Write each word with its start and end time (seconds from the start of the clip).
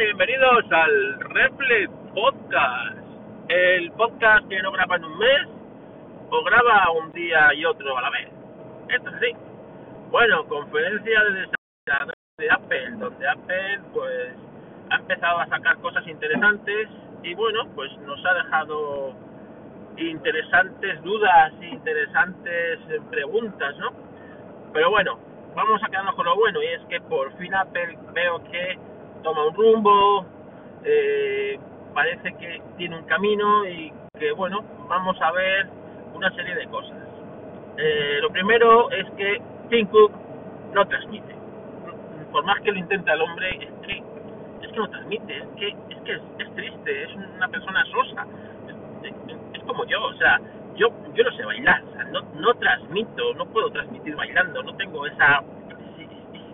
bienvenidos 0.00 0.64
al 0.70 1.20
Reflex 1.20 1.90
Podcast. 2.14 2.96
El 3.48 3.92
podcast 3.92 4.48
que 4.48 4.62
no 4.62 4.72
graba 4.72 4.96
en 4.96 5.04
un 5.04 5.18
mes 5.18 5.46
o 6.30 6.42
graba 6.42 6.90
un 6.92 7.12
día 7.12 7.52
y 7.52 7.66
otro 7.66 7.98
a 7.98 8.00
la 8.00 8.08
vez. 8.08 8.28
Esto 8.88 9.10
es 9.10 9.14
así. 9.16 9.32
Bueno, 10.10 10.46
conferencia 10.46 11.22
de 11.24 11.30
desarrolladores 11.30 12.14
de 12.38 12.50
Apple, 12.50 12.90
donde 12.92 13.28
Apple 13.28 13.80
pues 13.92 14.34
ha 14.88 14.96
empezado 14.96 15.38
a 15.40 15.46
sacar 15.48 15.76
cosas 15.80 16.06
interesantes 16.08 16.88
y 17.22 17.34
bueno, 17.34 17.68
pues 17.74 17.94
nos 17.98 18.24
ha 18.24 18.34
dejado 18.42 19.12
interesantes 19.98 21.02
dudas, 21.02 21.52
interesantes 21.60 22.78
preguntas, 23.10 23.76
¿no? 23.76 23.92
Pero 24.72 24.88
bueno, 24.88 25.18
vamos 25.54 25.82
a 25.84 25.88
quedarnos 25.90 26.14
con 26.14 26.24
lo 26.24 26.36
bueno 26.36 26.62
y 26.62 26.66
es 26.68 26.80
que 26.88 27.02
por 27.02 27.36
fin 27.36 27.54
Apple 27.54 27.98
veo 28.14 28.42
que 28.44 28.78
toma 29.22 29.46
un 29.46 29.54
rumbo, 29.54 30.26
eh, 30.84 31.58
parece 31.94 32.32
que 32.34 32.62
tiene 32.76 32.96
un 32.96 33.04
camino 33.04 33.66
y 33.66 33.92
que 34.18 34.32
bueno, 34.32 34.62
vamos 34.88 35.20
a 35.20 35.32
ver 35.32 35.68
una 36.14 36.30
serie 36.34 36.54
de 36.54 36.66
cosas. 36.68 36.96
Eh, 37.76 38.18
lo 38.20 38.30
primero 38.30 38.90
es 38.90 39.10
que 39.12 39.40
Tim 39.68 39.86
Cook 39.86 40.12
no 40.74 40.86
transmite. 40.86 41.34
Por 42.30 42.44
más 42.44 42.60
que 42.60 42.72
lo 42.72 42.78
intenta 42.78 43.14
el 43.14 43.22
hombre, 43.22 43.50
es 43.60 43.86
que 43.86 44.02
es 44.62 44.68
que 44.70 44.76
no 44.76 44.88
transmite, 44.88 45.36
es 45.36 45.46
que 45.56 45.68
es 45.68 45.98
que 46.04 46.12
es, 46.14 46.54
triste, 46.54 47.02
es 47.04 47.10
una 47.14 47.48
persona 47.48 47.84
sosa. 47.86 48.26
Es, 49.02 49.12
es, 49.54 49.62
como 49.64 49.84
yo, 49.86 50.02
o 50.02 50.14
sea, 50.14 50.38
yo 50.76 50.88
yo 51.14 51.24
no 51.24 51.32
sé 51.32 51.44
bailar, 51.44 51.82
o 51.84 51.92
sea, 51.92 52.04
no, 52.04 52.20
no 52.34 52.54
transmito, 52.54 53.34
no 53.34 53.46
puedo 53.46 53.70
transmitir 53.70 54.14
bailando, 54.14 54.62
no 54.62 54.74
tengo 54.76 55.06
esa 55.06 55.42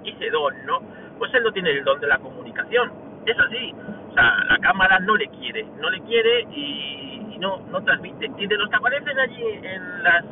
ese 0.05 0.31
don, 0.31 0.55
¿no? 0.65 0.81
Pues 1.19 1.33
él 1.35 1.43
no 1.43 1.53
tiene 1.53 1.71
el 1.71 1.85
don 1.85 2.01
de 2.01 2.07
la 2.07 2.19
comunicación, 2.19 2.93
es 3.27 3.39
así, 3.39 3.75
o 4.11 4.15
sea, 4.15 4.45
la 4.49 4.59
cámara 4.59 4.99
no 5.01 5.17
le 5.17 5.29
quiere, 5.29 5.65
no 5.81 5.91
le 5.91 6.01
quiere 6.03 6.43
y, 6.53 7.37
no 7.39 7.59
no 7.71 7.83
transmite. 7.83 8.31
Y 8.39 8.47
de 8.47 8.57
los 8.57 8.69
que 8.71 8.77
aparecen 8.77 9.19
allí 9.19 9.43
en 9.63 10.03
las 10.03 10.25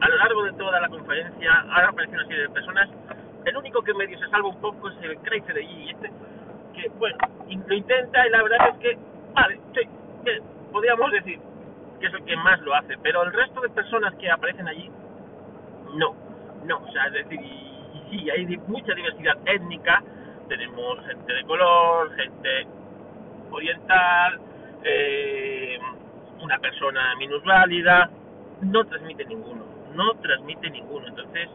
a, 0.00 0.08
lo 0.08 0.16
largo 0.16 0.44
de 0.44 0.52
toda 0.52 0.80
la 0.80 0.88
conferencia, 0.88 1.64
ahora 1.72 1.88
aparecen 1.88 2.14
una 2.14 2.26
serie 2.26 2.42
de 2.42 2.48
personas, 2.50 2.88
el 3.44 3.56
único 3.56 3.82
que 3.82 3.94
medio 3.94 4.18
se 4.18 4.28
salva 4.28 4.48
un 4.48 4.60
poco 4.60 4.88
es 4.90 4.96
el 5.02 5.18
Craig 5.18 5.44
de 5.44 5.60
allí, 5.60 5.90
este, 5.90 6.10
que 6.74 6.88
bueno, 6.98 7.16
lo 7.66 7.74
intenta 7.74 8.26
y 8.26 8.30
la 8.30 8.42
verdad 8.42 8.68
es 8.70 8.78
que, 8.78 8.98
vale, 9.34 9.60
sí, 9.74 9.88
que 10.24 10.42
podríamos 10.72 11.10
decir 11.12 11.40
que 12.00 12.06
es 12.06 12.14
el 12.14 12.24
que 12.24 12.36
más 12.36 12.60
lo 12.60 12.74
hace, 12.74 12.96
pero 13.02 13.22
el 13.22 13.32
resto 13.32 13.60
de 13.60 13.70
personas 13.70 14.14
que 14.16 14.30
aparecen 14.30 14.68
allí, 14.68 14.90
no, 15.94 16.14
no, 16.64 16.78
o 16.78 16.92
sea, 16.92 17.06
es 17.06 17.12
decir, 17.14 17.40
y, 17.40 17.65
sí, 18.10 18.30
hay 18.30 18.46
mucha 18.66 18.94
diversidad 18.94 19.36
étnica, 19.46 20.02
tenemos 20.48 21.04
gente 21.06 21.32
de 21.32 21.44
color, 21.44 22.14
gente 22.16 22.66
oriental, 23.50 24.40
eh, 24.84 25.78
una 26.40 26.58
persona 26.58 27.14
minusválida, 27.16 28.10
no 28.62 28.84
transmite 28.84 29.24
ninguno, 29.24 29.64
no 29.94 30.14
transmite 30.14 30.70
ninguno, 30.70 31.06
entonces 31.08 31.48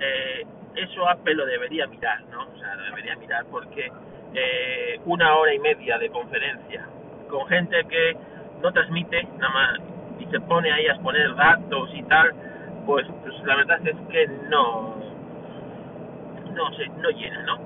eh, 0.00 0.46
eso 0.76 1.08
Apple 1.08 1.34
lo 1.34 1.46
debería 1.46 1.86
mirar, 1.86 2.22
¿no? 2.30 2.42
O 2.42 2.58
sea, 2.58 2.74
lo 2.76 2.84
debería 2.84 3.16
mirar 3.16 3.44
porque 3.50 3.90
eh, 4.34 5.00
una 5.06 5.36
hora 5.36 5.54
y 5.54 5.58
media 5.58 5.98
de 5.98 6.08
conferencia 6.10 6.86
con 7.28 7.46
gente 7.48 7.84
que 7.88 8.16
no 8.62 8.72
transmite 8.72 9.22
nada 9.38 9.52
más 9.52 9.80
y 10.20 10.26
se 10.26 10.40
pone 10.40 10.72
ahí 10.72 10.86
a 10.86 10.92
exponer 10.92 11.34
datos 11.34 11.90
y 11.94 12.02
tal, 12.04 12.32
pues, 12.86 13.06
pues 13.22 13.34
la 13.44 13.56
verdad 13.56 13.86
es 13.86 13.96
que 14.10 14.28
no, 14.48 14.96
no 16.58 16.70
se, 16.76 16.88
no 16.88 17.08
llena, 17.10 17.42
¿no? 17.44 17.58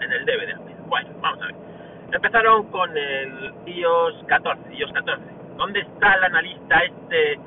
en 0.00 0.12
el 0.12 0.24
DVD. 0.24 0.56
Bueno, 0.86 1.10
vamos 1.20 1.42
a 1.42 1.46
ver. 1.46 1.54
Empezaron 2.12 2.70
con 2.70 2.96
el 2.96 3.52
iOS 3.66 4.24
14, 4.26 4.74
iOS 4.74 4.92
14. 4.92 5.22
¿Dónde 5.56 5.80
está 5.80 6.14
el 6.14 6.24
analista 6.24 6.78
este 6.84 7.38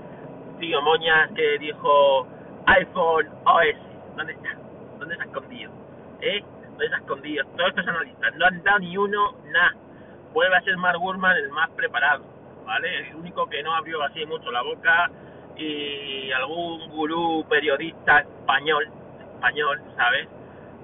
tío 0.59 0.81
Moña 0.81 1.29
que 1.35 1.57
dijo 1.57 2.27
iPhone 2.67 3.27
OS? 3.45 4.15
¿Dónde 4.15 4.33
está? 4.33 4.49
¿Dónde 4.99 5.15
ha 5.19 5.23
escondido? 5.23 5.71
¿Eh? 6.21 6.43
¿Dónde 6.69 6.95
ha 6.95 6.97
escondido? 6.99 7.45
Todos 7.57 7.69
estos 7.69 7.87
analistas 7.87 8.35
no 8.35 8.45
han 8.45 8.63
dado 8.63 8.79
ni 8.79 8.97
uno, 8.97 9.35
nada. 9.51 9.73
Vuelve 10.33 10.55
a 10.55 10.61
ser 10.61 10.77
Mark 10.77 10.99
Gurman 10.99 11.35
el 11.37 11.49
más 11.49 11.69
preparado, 11.71 12.23
¿vale? 12.65 13.09
El 13.09 13.15
único 13.15 13.47
que 13.49 13.63
no 13.63 13.73
abrió 13.73 14.01
así 14.03 14.25
mucho 14.25 14.51
la 14.51 14.61
boca 14.61 15.09
y 15.55 16.31
algún 16.31 16.89
gurú 16.89 17.45
periodista 17.49 18.19
español, 18.19 18.87
español, 19.43 19.81
¿sabes? 19.97 20.27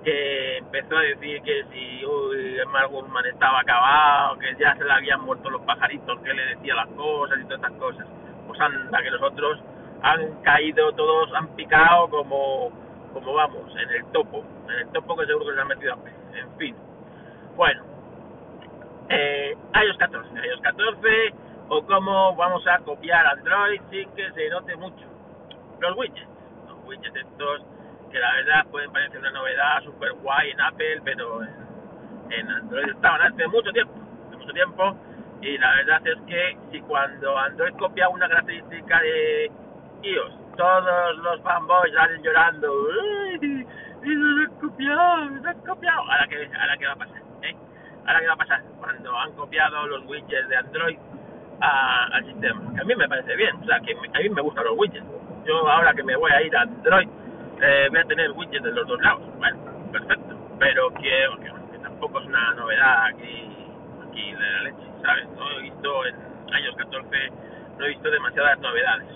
que 0.04 0.58
empezó 0.58 0.98
a 0.98 1.02
decir 1.02 1.42
que 1.42 1.66
si 1.72 2.06
uy, 2.06 2.58
Gurman 2.90 3.26
estaba 3.26 3.60
acabado, 3.60 4.38
que 4.40 4.56
ya 4.58 4.74
se 4.76 4.84
le 4.86 4.94
habían 4.94 5.22
muerto 5.22 5.50
los 5.50 5.62
pajaritos, 5.64 6.20
que 6.22 6.34
le 6.34 6.56
decía 6.56 6.76
las 6.76 6.88
cosas 6.90 7.38
y 7.40 7.44
todas 7.44 7.58
estas 7.58 7.74
cosas. 7.74 8.08
Pues 8.48 8.60
anda, 8.62 9.02
que 9.02 9.12
los 9.12 9.22
otros 9.22 9.60
han 10.02 10.42
caído 10.42 10.94
todos, 10.94 11.34
han 11.34 11.48
picado 11.50 12.10
como, 12.10 12.72
como 13.14 13.34
vamos, 13.34 13.76
en 13.76 13.90
el 13.90 14.06
topo, 14.12 14.44
en 14.70 14.88
el 14.88 14.88
topo 14.94 15.18
que 15.18 15.26
seguro 15.26 15.48
que 15.48 15.56
se 15.56 15.62
han 15.62 15.68
metido 15.68 15.94
a 15.94 16.38
En 16.38 16.58
fin. 16.58 16.76
Bueno, 17.58 17.84
eh, 19.10 19.58
iOS 19.84 19.98
14, 19.98 20.30
iOS 20.48 20.62
14, 20.62 21.34
o 21.68 21.86
cómo 21.86 22.36
vamos 22.36 22.66
a 22.68 22.80
copiar 22.80 23.28
Android 23.28 23.82
sin 23.92 24.10
que 24.12 24.32
se 24.32 24.50
note 24.50 24.78
mucho. 24.78 25.06
Los 25.82 25.98
widgets, 25.98 26.28
los 26.70 26.86
widgets 26.86 27.16
estos 27.18 27.64
que 28.10 28.20
la 28.20 28.34
verdad 28.36 28.66
pueden 28.72 28.92
parecer 28.92 29.20
una 29.20 29.32
novedad 29.32 29.84
super 29.84 30.12
guay 30.14 30.52
en 30.52 30.62
Apple, 30.62 31.02
pero 31.04 31.42
en, 31.44 32.50
Android 32.50 32.90
estaban 32.90 33.22
hace 33.22 33.48
mucho 33.48 33.72
tiempo, 33.72 33.94
hace 34.28 34.38
mucho 34.38 34.54
tiempo, 34.54 34.96
y 35.42 35.58
la 35.58 35.76
verdad 35.76 36.02
es 36.08 36.22
que 36.28 36.58
si 36.72 36.82
cuando 36.82 37.38
Android 37.38 37.74
copia 37.76 38.10
una 38.10 38.28
característica 38.28 39.02
de 39.02 39.52
iOS, 40.04 40.34
todos 40.58 41.18
los 41.18 41.42
fanboys 41.42 41.94
salen 41.94 42.22
llorando, 42.22 42.72
¡Uy! 42.72 43.66
¡Lo 44.04 44.44
has 44.44 44.50
copiado! 44.60 45.26
¡Lo 45.30 45.50
has 45.50 45.56
copiado! 45.58 46.02
Ahora 46.02 46.28
qué, 46.30 46.50
ahora 46.60 46.78
qué 46.78 46.86
va 46.86 46.94
a 46.94 46.96
pasar, 46.96 47.22
¿eh? 47.44 47.56
Ahora 48.06 48.20
qué 48.20 48.28
va 48.28 48.34
a 48.34 48.38
pasar 48.38 48.62
cuando 48.80 49.18
han 49.18 49.32
copiado 49.34 49.88
los 49.88 50.06
widgets 50.06 50.50
de 50.50 50.58
Android 50.58 50.98
al 51.62 52.26
sistema. 52.26 52.74
Que 52.74 52.82
a 52.82 52.84
mí 52.86 52.96
me 52.96 53.10
parece 53.10 53.36
bien, 53.36 53.56
o 53.62 53.66
sea, 53.66 53.80
que 53.82 53.94
a 53.94 54.20
mí 54.20 54.30
me 54.30 54.42
gustan 54.42 54.66
los 54.66 54.78
widgets. 54.78 55.06
Yo 55.46 55.70
ahora 55.70 55.94
que 55.94 56.04
me 56.04 56.16
voy 56.16 56.32
a 56.32 56.42
ir 56.42 56.56
a 56.56 56.62
Android 56.62 57.08
eh, 57.62 57.88
voy 57.90 58.00
a 58.00 58.04
tener 58.06 58.32
widgets 58.32 58.64
de 58.64 58.72
los 58.72 58.88
dos 58.88 59.02
lados. 59.02 59.22
Bueno, 59.38 59.58
perfecto. 59.92 60.36
Pero 60.60 60.94
que, 60.96 61.12
tampoco 61.82 62.20
es 62.20 62.26
una 62.26 62.54
novedad 62.54 63.06
aquí, 63.06 63.50
aquí 64.08 64.32
de 64.34 64.52
la 64.52 64.62
leche, 64.64 64.88
¿sabes? 65.02 65.28
No 65.30 65.52
he 65.52 65.62
visto 65.62 66.06
en 66.06 66.16
años 66.54 66.76
14, 66.76 67.32
no 67.78 67.86
he 67.86 67.90
visto 67.90 68.10
demasiadas 68.10 68.60
novedades. 68.60 69.08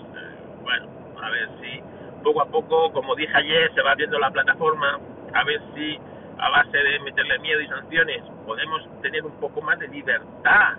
Bueno, 0.62 0.88
a 1.22 1.30
ver 1.30 1.48
si 1.60 1.82
poco 2.22 2.42
a 2.42 2.46
poco, 2.46 2.92
como 2.92 3.14
dije 3.14 3.36
ayer, 3.36 3.72
se 3.74 3.82
va 3.82 3.94
viendo 3.94 4.18
la 4.18 4.30
plataforma, 4.30 4.98
a 5.34 5.44
ver 5.44 5.60
si 5.74 5.98
a 6.38 6.48
base 6.50 6.76
de 6.76 6.98
meterle 7.00 7.38
miedo 7.40 7.60
y 7.60 7.68
sanciones 7.68 8.22
podemos 8.46 8.82
tener 9.02 9.24
un 9.24 9.32
poco 9.40 9.60
más 9.60 9.78
de 9.78 9.88
libertad 9.88 10.74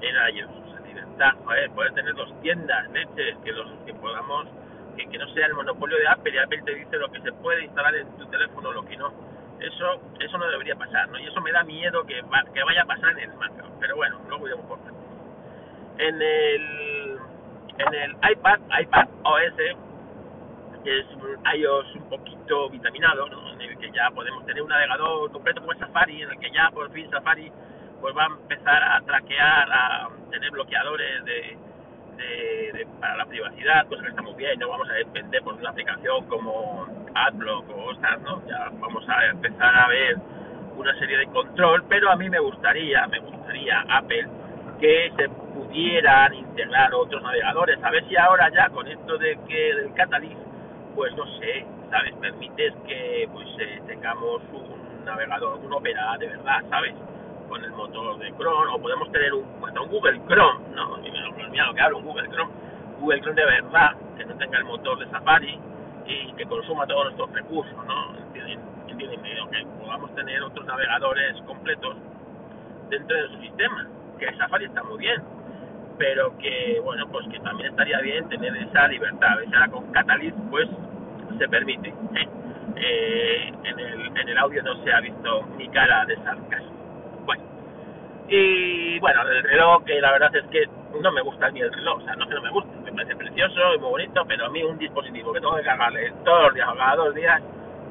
en 0.00 0.14
sea, 0.14 0.80
libertad, 0.86 1.34
poder 1.74 1.92
tener 1.94 2.14
dos 2.14 2.28
tiendas, 2.42 2.90
leches, 2.90 3.36
que 3.44 3.52
los 3.52 3.66
que 3.86 3.94
podamos 3.94 4.46
que, 4.94 5.18
no 5.18 5.28
sea 5.34 5.46
el 5.46 5.54
monopolio 5.54 5.98
de 5.98 6.08
Apple 6.08 6.32
y 6.34 6.38
Apple 6.38 6.62
te 6.64 6.74
dice 6.74 6.96
lo 6.96 7.10
que 7.10 7.20
se 7.20 7.32
puede 7.32 7.64
instalar 7.64 7.94
en 7.94 8.08
tu 8.16 8.26
teléfono, 8.26 8.72
lo 8.72 8.84
que 8.84 8.96
no. 8.96 9.12
Eso 9.60 10.00
eso 10.20 10.38
no 10.38 10.46
debería 10.48 10.74
pasar, 10.76 11.08
¿no? 11.08 11.18
Y 11.18 11.26
eso 11.26 11.40
me 11.40 11.52
da 11.52 11.62
miedo 11.64 12.04
que, 12.04 12.22
que 12.52 12.62
vaya 12.64 12.82
a 12.82 12.86
pasar 12.86 13.10
en 13.12 13.30
el 13.30 13.34
Mac. 13.36 13.52
Pero 13.80 13.96
bueno, 13.96 14.20
luego 14.28 14.46
iremos 14.46 14.66
por 14.66 14.78
En 15.98 16.22
el, 16.22 17.18
en 17.78 17.94
el 17.94 18.10
iPad, 18.30 18.58
iPad 18.80 19.08
OS, 19.22 19.56
que 20.82 20.98
es 20.98 21.06
un 21.16 21.56
iOS 21.56 21.94
un 21.94 22.08
poquito 22.08 22.68
vitaminado, 22.70 23.28
¿no? 23.28 23.52
en 23.52 23.60
el 23.60 23.78
que 23.78 23.90
ya 23.90 24.10
podemos 24.10 24.44
tener 24.44 24.62
un 24.62 24.68
navegador 24.68 25.30
completo 25.32 25.60
como 25.60 25.74
Safari, 25.78 26.22
en 26.22 26.30
el 26.30 26.38
que 26.38 26.50
ya 26.50 26.70
por 26.72 26.90
fin 26.92 27.10
Safari 27.10 27.50
pues 28.00 28.14
va 28.14 28.24
a 28.24 28.26
empezar 28.26 28.82
a 28.82 29.00
traquear, 29.00 29.72
a 29.72 30.08
tener 30.30 30.50
bloqueadores 30.50 31.24
de, 31.24 31.56
de, 32.16 32.86
para 33.00 33.16
la 33.16 33.26
privacidad, 33.26 33.86
pues 33.88 34.00
que 34.02 34.08
está 34.08 34.22
muy 34.22 34.34
bien, 34.34 34.58
no 34.58 34.68
vamos 34.68 34.88
a 34.88 34.94
depender 34.94 35.42
por 35.42 35.54
una 35.54 35.70
aplicación 35.70 36.26
como 36.26 36.86
AdBlock 37.14 37.70
o 37.70 37.84
otras, 37.90 38.20
¿no? 38.22 38.42
Ya 38.46 38.70
vamos 38.80 39.08
a 39.08 39.26
empezar 39.26 39.74
a 39.74 39.88
ver 39.88 40.16
una 40.76 40.98
serie 40.98 41.18
de 41.18 41.26
control, 41.26 41.84
pero 41.88 42.10
a 42.10 42.16
mí 42.16 42.28
me 42.28 42.40
gustaría, 42.40 43.06
me 43.06 43.20
gustaría 43.20 43.84
Apple 43.88 44.26
que 44.80 45.12
se 45.16 45.28
pudieran 45.28 46.34
integrar 46.34 46.92
otros 46.94 47.22
navegadores, 47.22 47.82
a 47.82 47.90
ver 47.90 48.06
si 48.08 48.16
ahora 48.16 48.50
ya 48.50 48.68
con 48.70 48.86
esto 48.88 49.16
de 49.18 49.38
que 49.48 49.74
del 49.74 49.94
Catalyst, 49.94 50.40
pues 50.94 51.14
no 51.16 51.26
sé, 51.38 51.66
¿sabes? 51.90 52.14
Permites 52.16 52.74
que 52.86 53.28
pues 53.32 53.48
eh, 53.60 53.80
tengamos 53.86 54.42
un 54.52 55.04
navegador, 55.04 55.58
un 55.58 55.72
Opera 55.72 56.16
de 56.18 56.28
verdad, 56.28 56.62
¿sabes? 56.68 56.94
Con 57.48 57.62
el 57.64 57.70
motor 57.72 58.18
de 58.18 58.32
Chrome, 58.36 58.72
o 58.72 58.78
podemos 58.80 59.10
tener 59.12 59.32
un, 59.34 59.44
hasta 59.66 59.80
un 59.80 59.88
Google 59.88 60.20
Chrome, 60.26 60.68
¿no? 60.74 60.96
Mira 61.50 61.66
lo 61.66 61.74
que 61.74 61.80
hablo, 61.80 61.98
un 61.98 62.04
Google 62.04 62.28
Chrome, 62.28 62.50
Google 63.00 63.20
Chrome 63.20 63.40
de 63.40 63.44
verdad, 63.46 63.96
que 64.16 64.24
no 64.24 64.36
tenga 64.36 64.58
el 64.58 64.64
motor 64.64 64.98
de 64.98 65.10
Safari 65.10 65.58
y 66.06 66.32
que 66.32 66.44
consuma 66.46 66.86
todos 66.86 67.04
nuestros 67.04 67.32
recursos, 67.32 67.86
¿no? 67.86 68.16
¿Entienden? 68.16 68.60
Que 69.50 69.66
podamos 69.80 70.14
tener 70.14 70.42
otros 70.42 70.66
navegadores 70.66 71.40
completos 71.46 71.96
dentro 72.88 73.16
de 73.16 73.28
su 73.28 73.40
sistema, 73.40 73.86
que 74.18 74.34
Safari 74.36 74.64
está 74.66 74.82
muy 74.82 74.98
bien, 74.98 75.22
pero 75.98 76.36
que, 76.38 76.80
bueno, 76.82 77.06
pues 77.08 77.26
que 77.28 77.38
también 77.40 77.70
estaría 77.70 78.00
bien 78.00 78.28
tener 78.28 78.56
esa 78.56 78.88
libertad. 78.88 79.32
A 79.32 79.36
veces 79.36 79.54
ahora 79.54 79.68
con 79.68 79.92
Catalyst, 79.92 80.36
pues 80.50 80.68
se 81.38 81.48
permite. 81.48 81.88
¿eh? 81.88 82.28
Eh, 82.76 83.52
en, 83.64 83.78
el, 83.78 84.18
en 84.18 84.28
el 84.28 84.38
audio 84.38 84.62
no 84.62 84.82
se 84.82 84.92
ha 84.92 85.00
visto 85.00 85.42
mi 85.56 85.68
cara 85.68 86.04
de 86.06 86.16
sarcasmo. 86.16 86.73
Y 88.28 88.98
bueno, 89.00 89.22
el 89.22 89.42
reloj, 89.42 89.84
que 89.84 90.00
la 90.00 90.12
verdad 90.12 90.34
es 90.34 90.44
que 90.46 90.66
no 91.00 91.12
me 91.12 91.20
gusta 91.22 91.50
ni 91.50 91.60
el 91.60 91.72
reloj, 91.72 91.98
o 91.98 92.04
sea, 92.04 92.16
no 92.16 92.26
que 92.26 92.34
no 92.34 92.42
me 92.42 92.50
guste, 92.50 92.70
me 92.84 92.92
parece 92.92 93.16
precioso 93.16 93.74
y 93.74 93.78
muy 93.78 93.90
bonito, 93.90 94.24
pero 94.26 94.46
a 94.46 94.50
mí 94.50 94.62
un 94.62 94.78
dispositivo 94.78 95.32
que 95.32 95.40
tengo 95.40 95.56
que 95.56 95.62
cargarle 95.62 96.12
todos 96.24 96.44
los 96.44 96.54
días 96.54 96.68
o 96.68 96.76
cada 96.76 96.96
dos 96.96 97.14
días 97.14 97.42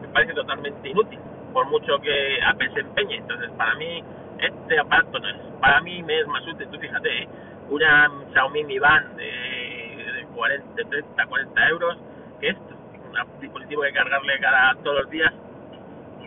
me 0.01 0.07
parece 0.07 0.33
totalmente 0.33 0.89
inútil, 0.89 1.19
por 1.53 1.67
mucho 1.67 1.99
que 1.99 2.39
Apple 2.45 2.71
se 2.73 2.79
empeñe. 2.79 3.17
Entonces, 3.17 3.51
para 3.51 3.75
mí, 3.75 4.03
este 4.39 4.79
aparato 4.79 5.19
no 5.19 5.29
es. 5.29 5.35
Para 5.61 5.81
mí 5.81 6.01
me 6.03 6.19
es 6.19 6.27
más 6.27 6.45
útil, 6.47 6.67
tú 6.69 6.79
fíjate, 6.79 7.27
una 7.69 8.11
Xiaomi 8.33 8.63
Mi 8.63 8.79
Band 8.79 9.15
de, 9.15 9.23
de 9.25 10.25
40, 10.35 10.75
de 10.75 10.83
30, 10.85 11.25
40 11.25 11.69
euros 11.69 11.97
que 12.39 12.49
esto, 12.49 12.73
un 13.03 13.39
dispositivo 13.39 13.83
que 13.83 13.93
cargarle 13.93 14.39
cada 14.39 14.75
todos 14.83 15.03
los 15.03 15.09
días, 15.09 15.31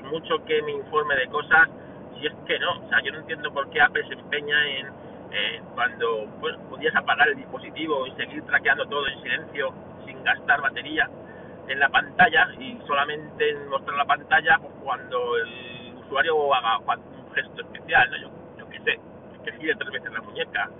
mucho 0.04 0.42
que 0.44 0.62
me 0.62 0.72
informe 0.72 1.16
de 1.16 1.26
cosas, 1.26 1.68
si 2.18 2.26
es 2.26 2.32
que 2.46 2.58
no, 2.58 2.78
o 2.78 2.88
sea, 2.88 3.00
yo 3.02 3.12
no 3.12 3.18
entiendo 3.18 3.52
por 3.52 3.68
qué 3.70 3.80
Apple 3.80 4.04
se 4.08 4.14
empeña 4.14 4.66
en 4.78 4.86
eh, 5.32 5.60
cuando 5.74 6.26
pues, 6.40 6.56
podías 6.70 6.94
apagar 6.94 7.28
el 7.28 7.36
dispositivo 7.36 8.06
y 8.06 8.12
seguir 8.12 8.42
traqueando 8.44 8.86
todo 8.86 9.06
en 9.08 9.22
silencio 9.22 9.74
sin 10.04 10.22
gastar 10.22 10.60
batería 10.60 11.10
en 11.68 11.80
la 11.80 11.88
pantalla 11.88 12.48
y 12.58 12.78
solamente 12.86 13.54
mostrar 13.68 13.96
la 13.96 14.04
pantalla 14.04 14.58
pues, 14.58 14.72
cuando 14.82 15.36
el 15.36 15.94
usuario 16.04 16.54
haga 16.54 16.78
un 16.78 17.32
gesto 17.34 17.60
especial, 17.62 18.10
¿no? 18.10 18.16
yo, 18.18 18.28
yo 18.58 18.68
qué 18.68 18.78
sé, 18.80 19.00
que 19.44 19.52
gire 19.58 19.74
tres 19.74 19.90
veces 19.90 20.12
la 20.12 20.20
muñeca, 20.22 20.70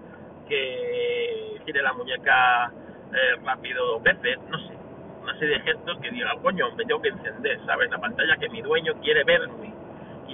que 0.48 1.60
gire 1.66 1.82
la 1.82 1.92
muñeca 1.92 2.72
eh, 3.12 3.40
rápido 3.44 3.84
dos 3.86 4.02
veces, 4.02 4.38
no 4.48 4.58
sé, 4.58 4.74
una 5.22 5.36
serie 5.38 5.58
de 5.58 5.64
gestos 5.64 5.98
que 5.98 6.10
diga, 6.10 6.32
coño, 6.40 6.70
me 6.76 6.84
tengo 6.84 7.02
que 7.02 7.08
encender, 7.08 7.58
¿sabes? 7.66 7.90
La 7.90 7.98
pantalla 7.98 8.36
que 8.36 8.48
mi 8.48 8.62
dueño 8.62 8.94
quiere 9.02 9.24
verme 9.24 9.75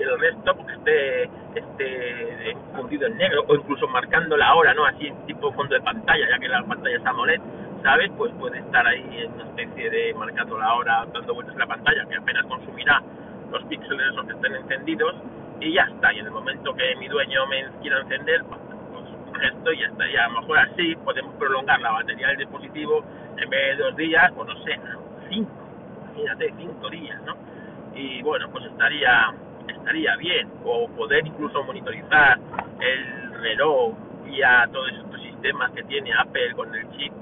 el 0.08 0.20
resto 0.20 0.54
porque 0.56 0.72
esté, 0.72 1.22
esté 1.54 2.56
fundido 2.74 3.06
en 3.06 3.16
negro 3.16 3.44
o 3.48 3.54
incluso 3.54 3.86
marcando 3.88 4.36
la 4.36 4.54
hora, 4.54 4.74
¿no? 4.74 4.84
Así 4.84 5.12
tipo 5.26 5.52
fondo 5.52 5.74
de 5.74 5.80
pantalla, 5.80 6.28
ya 6.28 6.38
que 6.38 6.48
la 6.48 6.62
pantalla 6.62 6.96
es 6.96 7.06
AMOLED, 7.06 7.40
¿sabes? 7.82 8.10
Pues 8.16 8.32
puede 8.38 8.58
estar 8.58 8.86
ahí 8.86 9.24
en 9.24 9.32
una 9.32 9.44
especie 9.44 9.90
de 9.90 10.14
marcando 10.14 10.58
la 10.58 10.74
hora, 10.74 11.06
dando 11.12 11.34
vueltas 11.34 11.54
en 11.54 11.60
la 11.60 11.66
pantalla, 11.66 12.06
que 12.06 12.16
apenas 12.16 12.46
consumirá 12.46 13.02
los 13.50 13.62
píxeles 13.64 14.12
esos 14.12 14.26
que 14.26 14.32
estén 14.32 14.54
encendidos 14.56 15.14
y 15.60 15.72
ya 15.74 15.82
está. 15.82 16.12
Y 16.12 16.18
en 16.20 16.26
el 16.26 16.32
momento 16.32 16.74
que 16.74 16.96
mi 16.96 17.08
dueño 17.08 17.46
me 17.46 17.64
quiera 17.80 18.00
encender, 18.00 18.42
pues, 18.44 18.60
gesto 19.40 19.72
y 19.72 19.80
ya 19.80 19.86
está. 19.86 20.04
A 20.04 20.28
lo 20.28 20.40
mejor 20.40 20.58
así 20.58 20.94
podemos 20.96 21.34
prolongar 21.34 21.80
la 21.80 21.92
batería 21.92 22.28
del 22.28 22.38
dispositivo 22.38 23.04
en 23.36 23.50
vez 23.50 23.76
de 23.78 23.84
dos 23.84 23.96
días, 23.96 24.32
pues 24.34 24.48
no 24.48 24.62
sé, 24.64 24.78
cinco, 25.30 25.50
imagínate, 26.04 26.54
cinco 26.58 26.90
días, 26.90 27.20
¿no? 27.24 27.36
Y 27.94 28.22
bueno, 28.22 28.48
pues 28.50 28.64
estaría 28.66 29.34
estaría 29.68 30.16
bien, 30.16 30.48
o 30.64 30.88
poder 30.88 31.26
incluso 31.26 31.62
monitorizar 31.64 32.38
el 32.80 33.32
reloj 33.40 33.94
vía 34.24 34.68
todos 34.72 34.90
estos 34.92 35.20
sistemas 35.20 35.70
que 35.72 35.82
tiene 35.84 36.12
Apple 36.12 36.54
con 36.54 36.74
el 36.74 36.88
chip 36.96 37.12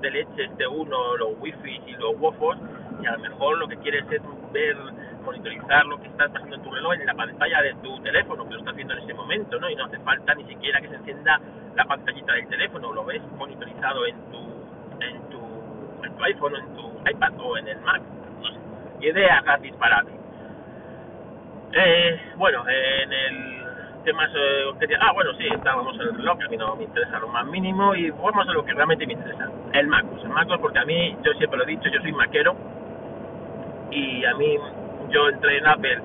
de 0.00 0.10
leche 0.10 0.44
este 0.44 0.66
uno, 0.66 1.16
los 1.16 1.30
wifi 1.40 1.80
y 1.86 1.92
los 1.92 2.18
wofos, 2.18 2.56
y 3.02 3.06
a 3.06 3.12
lo 3.12 3.18
mejor 3.18 3.58
lo 3.58 3.68
que 3.68 3.76
quieres 3.78 4.04
es 4.10 4.22
ver, 4.52 4.76
monitorizar 5.24 5.84
lo 5.86 5.98
que 6.00 6.08
está 6.08 6.28
pasando 6.28 6.56
en 6.56 6.62
tu 6.62 6.70
reloj 6.70 6.94
en 6.94 7.06
la 7.06 7.14
pantalla 7.14 7.62
de 7.62 7.74
tu 7.82 7.98
teléfono, 8.00 8.46
que 8.46 8.54
lo 8.54 8.60
estás 8.60 8.76
viendo 8.76 8.94
en 8.94 9.02
ese 9.02 9.14
momento, 9.14 9.58
¿no? 9.58 9.68
Y 9.68 9.74
no 9.74 9.84
hace 9.84 9.98
falta 10.00 10.34
ni 10.34 10.44
siquiera 10.44 10.80
que 10.80 10.88
se 10.88 10.96
encienda 10.96 11.40
la 11.74 11.84
pantallita 11.84 12.32
del 12.32 12.48
teléfono, 12.48 12.92
lo 12.92 13.04
ves 13.04 13.22
monitorizado 13.36 14.06
en 14.06 14.16
tu, 14.30 14.38
en 15.00 15.30
tu, 15.30 16.04
en 16.04 16.16
tu 16.16 16.24
iPhone 16.24 16.56
en 16.56 16.76
tu 16.76 16.86
iPad 17.10 17.32
o 17.38 17.58
en 17.58 17.68
el 17.68 17.80
Mac, 17.80 18.02
no 18.40 18.48
sé. 18.48 19.06
Idea 19.06 19.42
gratis 19.42 19.72
para 19.74 20.02
ti. 20.02 20.15
Eh, 21.78 22.18
bueno, 22.36 22.64
en 22.66 23.12
el 23.12 24.02
tema 24.02 24.24
eh, 24.34 24.96
ah 24.98 25.12
bueno 25.12 25.34
sí, 25.34 25.46
estábamos 25.46 25.94
en 25.96 26.08
el 26.08 26.14
reloj, 26.14 26.38
que 26.38 26.44
a 26.46 26.48
mí 26.48 26.56
no 26.56 26.74
me 26.74 26.84
interesa 26.84 27.18
lo 27.18 27.28
más 27.28 27.44
mínimo 27.44 27.94
y 27.94 28.08
vamos 28.12 28.48
a 28.48 28.52
lo 28.52 28.64
que 28.64 28.72
realmente 28.72 29.06
me 29.06 29.12
interesa, 29.12 29.50
el 29.74 29.86
MacOS, 29.86 30.24
el 30.24 30.30
MacOS 30.30 30.58
porque 30.58 30.78
a 30.78 30.86
mí, 30.86 31.14
yo 31.22 31.34
siempre 31.34 31.58
lo 31.58 31.64
he 31.64 31.66
dicho, 31.66 31.90
yo 31.90 32.00
soy 32.00 32.12
maquero 32.12 32.56
y 33.90 34.24
a 34.24 34.34
mí, 34.36 34.56
yo 35.10 35.28
entré 35.28 35.58
en 35.58 35.66
Apple 35.66 36.00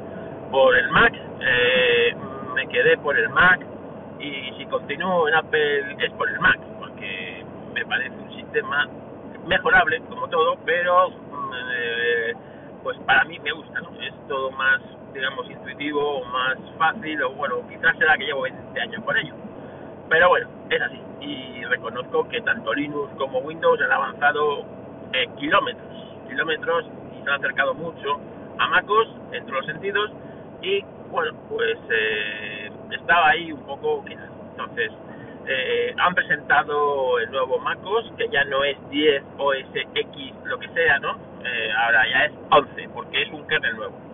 por 0.52 0.76
el 0.76 0.90
Mac, 0.90 1.14
eh, 1.40 2.16
me 2.54 2.68
quedé 2.68 2.98
por 2.98 3.18
el 3.18 3.30
Mac 3.30 3.66
y 4.20 4.52
si 4.58 4.66
continúo 4.66 5.30
en 5.30 5.36
Apple 5.36 5.96
es 6.00 6.12
por 6.16 6.28
el 6.28 6.40
Mac, 6.42 6.60
porque 6.80 7.46
me 7.74 7.86
parece 7.86 8.12
un 8.12 8.36
sistema 8.36 8.90
mejorable 9.48 10.02
como 10.10 10.28
todo, 10.28 10.58
pero 10.66 11.08
eh, 11.08 12.34
pues 12.84 12.98
para 13.06 13.24
mí 13.24 13.40
me 13.40 13.54
gusta, 13.54 13.80
¿no? 13.80 13.90
Es 14.02 14.14
todo 14.28 14.52
más 14.52 14.82
digamos, 15.14 15.50
intuitivo 15.50 16.20
o 16.20 16.26
más 16.26 16.58
fácil, 16.78 17.22
o 17.24 17.32
bueno, 17.34 17.68
quizás 17.70 17.98
será 17.98 18.18
que 18.18 18.26
llevo 18.26 18.42
20 18.42 18.82
años 18.82 19.04
con 19.04 19.18
ello. 19.18 19.34
Pero 20.10 20.30
bueno, 20.30 20.50
es 20.70 20.82
así. 20.82 21.00
Y 21.22 21.64
reconozco 21.66 22.28
que 22.28 22.42
tanto 22.42 22.74
Linux 22.74 23.14
como 23.18 23.40
Windows 23.40 23.80
han 23.82 23.92
avanzado 23.92 24.66
eh, 25.14 25.28
kilómetros, 25.38 25.88
kilómetros 26.28 26.86
y 27.14 27.24
se 27.24 27.30
han 27.30 27.36
acercado 27.36 27.74
mucho 27.74 28.20
a 28.58 28.68
MacOS 28.68 29.08
en 29.32 29.46
todos 29.46 29.60
los 29.60 29.66
sentidos. 29.68 30.12
Y 30.62 30.84
bueno, 31.10 31.38
pues 31.48 31.78
eh, 31.90 32.72
estaba 32.92 33.30
ahí 33.30 33.52
un 33.52 33.62
poco 33.62 34.04
Entonces, 34.06 34.92
eh, 35.48 35.96
han 35.98 36.14
presentado 36.14 37.20
el 37.20 37.32
nuevo 37.32 37.60
MacOS, 37.60 38.12
que 38.18 38.28
ya 38.30 38.44
no 38.46 38.64
es 38.64 38.78
10 38.90 39.24
OS 39.38 39.66
X, 39.74 40.34
lo 40.44 40.60
que 40.60 40.68
sea, 40.70 41.00
¿no? 41.00 41.32
ahora 41.84 42.04
ya 42.08 42.26
es 42.26 42.34
11, 42.52 42.90
porque 42.94 43.24
es 43.24 43.30
un 43.32 43.48
kernel 43.48 43.76
nuevo 43.76 44.11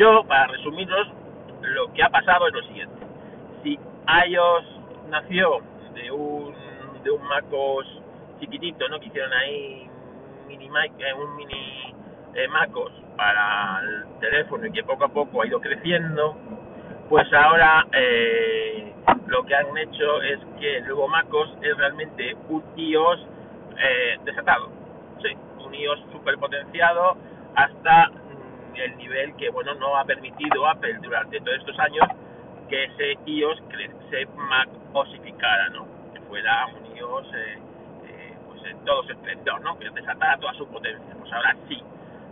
yo, 0.00 0.24
para 0.24 0.46
resumiros, 0.46 1.08
lo 1.60 1.92
que 1.92 2.02
ha 2.02 2.08
pasado 2.08 2.48
es 2.48 2.54
lo 2.54 2.62
siguiente. 2.62 3.06
Si 3.62 3.78
iOS 4.28 4.64
nació 5.10 5.58
de 5.92 6.10
un, 6.10 6.54
de 7.04 7.10
un 7.10 7.22
MacOS 7.28 7.86
chiquitito, 8.40 8.88
¿no? 8.88 8.98
Que 8.98 9.08
hicieron 9.08 9.30
ahí 9.34 9.90
mini, 10.48 10.70
eh, 10.98 11.12
un 11.12 11.36
mini 11.36 11.94
eh, 12.34 12.48
MacOS 12.48 12.92
para 13.18 13.80
el 13.82 14.18
teléfono 14.20 14.66
y 14.66 14.72
que 14.72 14.82
poco 14.84 15.04
a 15.04 15.08
poco 15.08 15.42
ha 15.42 15.46
ido 15.46 15.60
creciendo, 15.60 16.34
pues 17.10 17.30
ahora 17.34 17.86
eh, 17.92 18.94
lo 19.26 19.44
que 19.44 19.54
han 19.54 19.76
hecho 19.76 20.22
es 20.22 20.40
que 20.58 20.78
el 20.78 20.94
MacOS 20.94 21.58
es 21.60 21.76
realmente 21.76 22.34
un 22.48 22.64
iOS 22.74 23.20
desatado. 24.24 24.70
Sí, 25.22 25.36
un 25.62 25.74
iOS 25.74 26.00
super 26.10 26.38
potenciado 26.38 27.18
hasta 27.54 28.10
el 28.84 28.96
nivel 28.96 29.34
que 29.36 29.50
bueno 29.50 29.74
no 29.74 29.96
ha 29.96 30.04
permitido 30.04 30.66
Apple 30.66 30.98
durante 31.02 31.38
todos 31.40 31.58
estos 31.58 31.78
años 31.78 32.06
que 32.68 32.84
ese 32.84 33.18
iOS 33.26 33.62
se 34.10 34.26
macosificara, 34.36 35.68
¿no? 35.70 35.86
Que 36.14 36.20
fuera 36.20 36.66
un 36.66 36.96
iOS 36.96 37.26
eh, 37.34 37.58
eh, 38.06 38.34
pues 38.46 38.64
en 38.64 38.84
todo 38.84 39.02
su 39.02 39.12
esplendor, 39.12 39.60
¿no? 39.62 39.78
Que 39.78 39.90
desatara 39.90 40.38
toda 40.38 40.54
su 40.54 40.66
potencia. 40.68 41.14
Pues 41.18 41.32
ahora 41.32 41.56
sí, 41.68 41.82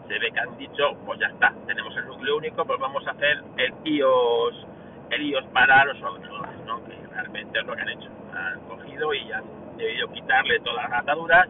se 0.07 0.19
ve 0.19 0.31
que 0.31 0.41
han 0.41 0.57
dicho, 0.57 0.97
pues 1.05 1.19
ya 1.19 1.27
está, 1.27 1.53
tenemos 1.67 1.97
el 1.97 2.07
núcleo 2.07 2.37
único, 2.37 2.65
pues 2.65 2.79
vamos 2.79 3.05
a 3.07 3.11
hacer 3.11 3.43
el 3.57 3.75
iOS, 3.85 4.67
el 5.11 5.23
iOS 5.23 5.45
para 5.47 5.85
los 5.87 6.01
ordenadores, 6.01 6.61
¿no? 6.67 6.85
Que 6.85 6.95
realmente 7.13 7.59
es 7.59 7.67
lo 7.67 7.75
que 7.75 7.83
han 7.83 7.89
hecho. 7.89 8.09
Han 8.33 8.61
cogido 8.61 9.13
y 9.15 9.33
han 9.33 9.45
debido 9.77 10.09
quitarle 10.13 10.61
todas 10.61 10.89
las 10.89 11.01
ataduras 11.03 11.49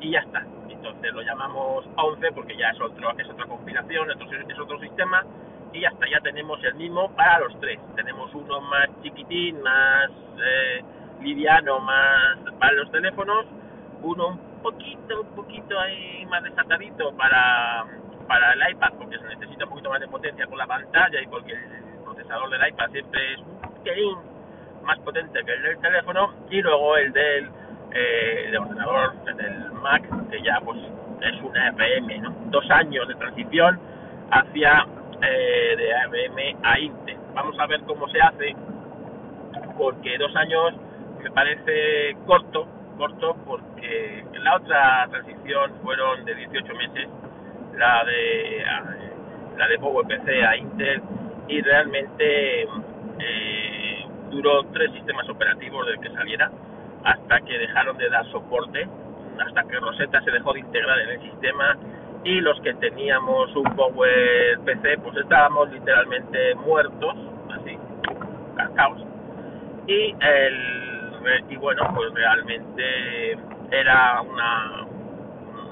y 0.00 0.12
ya 0.12 0.20
está 0.20 0.44
entonces 0.80 1.12
lo 1.12 1.22
llamamos 1.22 1.84
11 1.96 2.32
porque 2.32 2.56
ya 2.56 2.70
es 2.70 2.80
otro 2.80 3.12
es 3.18 3.28
otra 3.28 3.44
entonces 3.44 4.44
es 4.48 4.58
otro 4.58 4.80
sistema 4.80 5.24
y 5.72 5.84
hasta 5.84 6.08
ya 6.08 6.20
tenemos 6.20 6.62
el 6.64 6.74
mismo 6.74 7.10
para 7.14 7.38
los 7.40 7.58
tres. 7.60 7.78
Tenemos 7.94 8.34
uno 8.34 8.60
más 8.62 8.88
chiquitín 9.02 9.60
más 9.62 10.10
eh, 10.42 10.82
liviano 11.20 11.80
más 11.80 12.38
para 12.58 12.72
los 12.72 12.90
teléfonos 12.90 13.46
uno 14.02 14.28
un 14.28 14.62
poquito 14.62 15.20
un 15.20 15.34
poquito 15.36 15.78
ahí 15.78 16.24
más 16.26 16.42
desatadito 16.42 17.12
para 17.12 17.84
para 18.26 18.52
el 18.54 18.72
iPad 18.72 18.92
porque 18.98 19.18
se 19.18 19.26
necesita 19.28 19.64
un 19.64 19.70
poquito 19.70 19.90
más 19.90 20.00
de 20.00 20.08
potencia 20.08 20.46
con 20.46 20.56
la 20.56 20.66
pantalla 20.66 21.20
y 21.20 21.26
porque 21.26 21.52
el 21.52 22.02
procesador 22.04 22.48
del 22.48 22.68
iPad 22.68 22.90
siempre 22.90 23.34
es 23.34 23.40
un 23.40 23.82
pelín 23.84 24.16
más 24.82 24.98
potente 25.00 25.44
que 25.44 25.52
el 25.52 25.62
del 25.62 25.78
teléfono 25.78 26.32
y 26.48 26.62
luego 26.62 26.96
el 26.96 27.12
del 27.12 27.50
eh, 27.92 28.48
de 28.50 28.58
ordenador 28.58 29.14
en 29.26 29.40
el 29.40 29.72
Mac, 29.72 30.02
que 30.30 30.42
ya 30.42 30.60
pues 30.64 30.78
es 31.20 31.42
una 31.42 31.68
ARM, 31.68 32.22
¿no? 32.22 32.34
Dos 32.50 32.68
años 32.70 33.06
de 33.08 33.14
transición 33.14 33.78
hacia 34.30 34.86
eh, 35.22 35.76
de 35.76 35.94
ARM 35.94 36.58
a 36.62 36.78
Intel. 36.78 37.16
Vamos 37.34 37.58
a 37.58 37.66
ver 37.66 37.80
cómo 37.82 38.08
se 38.08 38.20
hace, 38.20 38.54
porque 39.76 40.18
dos 40.18 40.34
años 40.36 40.74
me 41.22 41.30
parece 41.30 42.16
corto, 42.26 42.66
corto 42.96 43.36
porque 43.46 44.24
la 44.42 44.56
otra 44.56 45.06
transición 45.10 45.72
fueron 45.82 46.24
de 46.24 46.34
18 46.34 46.74
meses, 46.74 47.08
la 47.76 48.04
de 48.04 48.64
la 49.58 49.68
de 49.68 49.78
PowerPC 49.78 50.28
a 50.46 50.56
Intel 50.56 51.02
y 51.48 51.60
realmente 51.60 52.62
eh, 53.18 54.04
duró 54.30 54.64
tres 54.72 54.90
sistemas 54.92 55.28
operativos 55.28 55.86
del 55.86 56.00
que 56.00 56.10
saliera 56.10 56.50
hasta 57.04 57.40
que 57.40 57.58
dejaron 57.58 57.96
de 57.96 58.08
dar 58.08 58.26
soporte, 58.30 58.86
hasta 59.38 59.62
que 59.64 59.78
Rosetta 59.78 60.20
se 60.22 60.30
dejó 60.30 60.52
de 60.52 60.60
integrar 60.60 60.98
en 61.00 61.10
el 61.10 61.20
sistema 61.22 61.76
y 62.24 62.40
los 62.40 62.60
que 62.60 62.74
teníamos 62.74 63.54
un 63.56 63.64
Power 63.74 64.60
PC 64.64 64.98
pues 64.98 65.16
estábamos 65.16 65.70
literalmente 65.72 66.54
muertos, 66.56 67.14
así, 67.54 67.78
cascaos. 68.56 69.02
Y, 69.86 70.14
el, 70.20 71.12
y 71.48 71.56
bueno, 71.56 71.82
pues 71.94 72.12
realmente 72.12 73.32
era 73.70 74.20
una, 74.20 74.84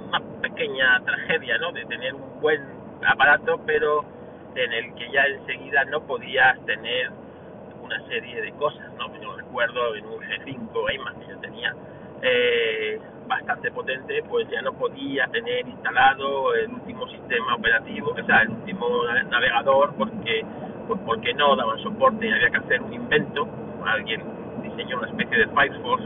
una 0.09 0.41
pequeña 0.41 1.01
tragedia, 1.05 1.59
¿no? 1.59 1.73
De 1.73 1.85
tener 1.85 2.15
un 2.15 2.41
buen 2.41 2.63
aparato, 3.07 3.61
pero 3.67 4.05
en 4.55 4.73
el 4.73 4.95
que 4.95 5.11
ya 5.13 5.25
enseguida 5.25 5.85
no 5.85 6.01
podías 6.07 6.59
tener 6.65 7.11
una 7.89 8.07
serie 8.07 8.43
de 8.43 8.53
cosas, 8.53 8.87
¿no? 8.99 9.09
Yo 9.21 9.35
recuerdo 9.35 9.95
en 9.95 10.05
un 10.07 10.21
G5 10.21 10.95
iMac 10.95 11.19
que 11.21 11.31
yo 11.31 11.39
tenía 11.39 11.75
eh, 12.23 13.01
bastante 13.27 13.71
potente, 13.71 14.23
pues 14.29 14.47
ya 14.51 14.61
no 14.63 14.75
podía 14.75 15.27
tener 15.29 15.67
instalado 15.67 16.55
el 16.55 16.73
último 16.73 17.09
sistema 17.09 17.55
operativo, 17.55 18.11
o 18.11 18.27
sea, 18.27 18.43
el 18.43 18.51
último 18.51 19.05
navegador, 19.31 19.95
porque 19.97 20.45
pues 20.87 21.01
porque 21.05 21.35
no 21.35 21.55
daban 21.57 21.79
soporte 21.83 22.27
y 22.27 22.33
había 22.33 22.51
que 22.51 22.57
hacer 22.59 22.83
un 22.83 22.93
invento. 22.93 23.49
Alguien 23.85 24.23
diseñó 24.63 24.99
una 24.99 25.09
especie 25.09 25.39
de 25.39 25.47
Firefox 25.49 26.03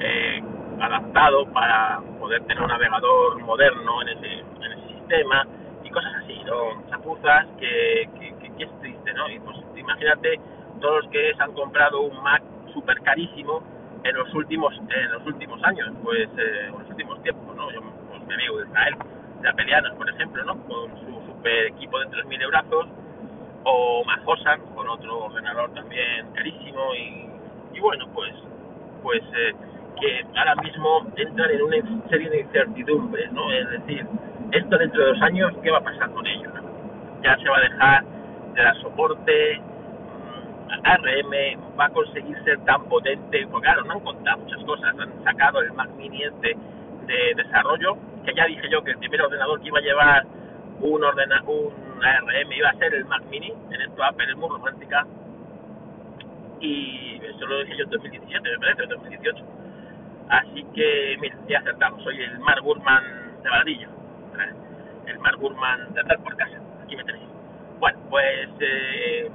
eh, 0.00 0.42
adaptado 0.80 1.46
para 1.52 2.00
poder 2.18 2.42
tener 2.44 2.62
un 2.62 2.68
navegador 2.68 3.38
moderno 3.42 4.02
en 4.02 4.08
ese, 4.08 4.40
en 4.40 4.72
ese 4.72 4.88
sistema 4.94 5.46
y 5.82 5.90
cosas 5.90 6.12
así, 6.22 6.38
¿no? 6.44 6.88
Chapuzas 6.90 7.46
que, 7.58 8.08
que, 8.18 8.52
que, 8.56 8.64
es 8.64 8.80
triste, 8.80 9.12
¿no? 9.14 9.28
Y 9.30 9.38
pues 9.40 9.56
imagínate 9.76 10.38
todos 10.80 11.04
los 11.04 11.12
que 11.12 11.32
se 11.34 11.42
han 11.42 11.52
comprado 11.52 12.02
un 12.02 12.22
Mac 12.22 12.42
súper 12.72 13.00
carísimo 13.00 13.62
en 14.04 14.16
los 14.16 14.32
últimos 14.34 14.74
en 14.74 15.12
los 15.12 15.26
últimos 15.26 15.62
años, 15.64 15.90
pues 16.02 16.28
eh, 16.38 16.66
en 16.66 16.78
los 16.78 16.88
últimos 16.88 17.22
tiempos, 17.22 17.56
¿no? 17.56 17.70
Yo, 17.72 17.80
pues, 18.08 18.26
mi 18.26 18.34
amigo 18.34 18.58
de 18.58 18.66
Israel, 18.66 18.96
de 19.42 19.48
Apelianos, 19.48 19.94
por 19.96 20.08
ejemplo, 20.08 20.44
¿no? 20.44 20.56
Con 20.66 20.90
su 21.00 21.26
super 21.26 21.66
equipo 21.66 21.98
de 22.00 22.06
3.000 22.06 22.42
euros, 22.42 22.86
o 23.64 24.04
Majosan, 24.04 24.60
con 24.74 24.88
otro 24.88 25.24
ordenador 25.24 25.72
también 25.74 26.30
carísimo, 26.34 26.94
y, 26.94 27.28
y 27.76 27.80
bueno, 27.80 28.06
pues 28.14 28.34
pues 29.02 29.22
eh, 29.36 29.54
que 30.00 30.38
ahora 30.38 30.54
mismo 30.56 31.06
entran 31.16 31.50
en 31.50 31.62
una 31.62 32.08
serie 32.08 32.30
de 32.30 32.40
incertidumbres, 32.40 33.32
¿no? 33.32 33.52
Es 33.52 33.70
decir, 33.70 34.06
esto 34.52 34.78
dentro 34.78 35.04
de 35.04 35.12
dos 35.12 35.22
años, 35.22 35.52
¿qué 35.62 35.70
va 35.70 35.78
a 35.78 35.84
pasar 35.84 36.10
con 36.10 36.26
ello? 36.26 36.50
Ya 37.22 37.36
se 37.36 37.48
va 37.48 37.58
a 37.58 37.60
dejar 37.60 38.04
de 38.54 38.62
dar 38.62 38.80
soporte, 38.80 39.60
ARM 40.70 41.32
va 41.78 41.86
a 41.86 41.90
conseguir 41.90 42.36
ser 42.44 42.58
tan 42.64 42.84
potente, 42.84 43.46
porque 43.50 43.66
claro, 43.66 43.84
no 43.84 43.92
han 43.94 44.00
contado 44.00 44.38
muchas 44.38 44.62
cosas, 44.64 44.98
han 44.98 45.24
sacado 45.24 45.60
el 45.60 45.72
Mac 45.72 45.90
Mini 45.96 46.22
este 46.22 46.56
de 47.06 47.34
desarrollo, 47.36 47.96
que 48.24 48.34
ya 48.34 48.44
dije 48.46 48.68
yo 48.70 48.82
que 48.82 48.90
el 48.90 48.98
primer 48.98 49.22
ordenador 49.22 49.60
que 49.60 49.68
iba 49.68 49.78
a 49.78 49.82
llevar 49.82 50.26
un 50.80 51.02
ordena, 51.02 51.42
un 51.46 51.72
ARM 52.02 52.52
iba 52.52 52.68
a 52.68 52.74
ser 52.74 52.94
el 52.94 53.04
Mac 53.06 53.22
Mini, 53.30 53.52
en 53.70 53.80
esto 53.80 54.02
Apple 54.04 54.26
es 54.28 54.36
muy 54.36 54.48
romántica, 54.48 55.06
y 56.60 57.20
eso 57.24 57.46
lo 57.46 57.60
dije 57.60 57.76
yo 57.78 57.84
en 57.84 57.90
2017, 57.90 58.50
me 58.50 58.58
parece, 58.58 58.82
en 58.82 58.88
2018. 58.90 59.44
Así 60.28 60.64
que, 60.74 61.16
mira, 61.20 61.36
ya 61.48 61.58
acertamos, 61.60 62.02
soy 62.04 62.22
el 62.22 62.38
Mark 62.40 62.62
Gurman 62.62 63.42
de 63.42 63.48
Varadillo, 63.48 63.88
el 65.06 65.18
Mark 65.20 65.38
Gurman 65.38 65.94
de 65.94 66.00
andar 66.00 66.18
por 66.22 66.36
casa, 66.36 66.58
aquí 66.84 66.96
me 66.96 67.04
tenéis. 67.04 67.28
Bueno, 67.80 67.98
pues... 68.10 68.48
Eh, 68.60 69.30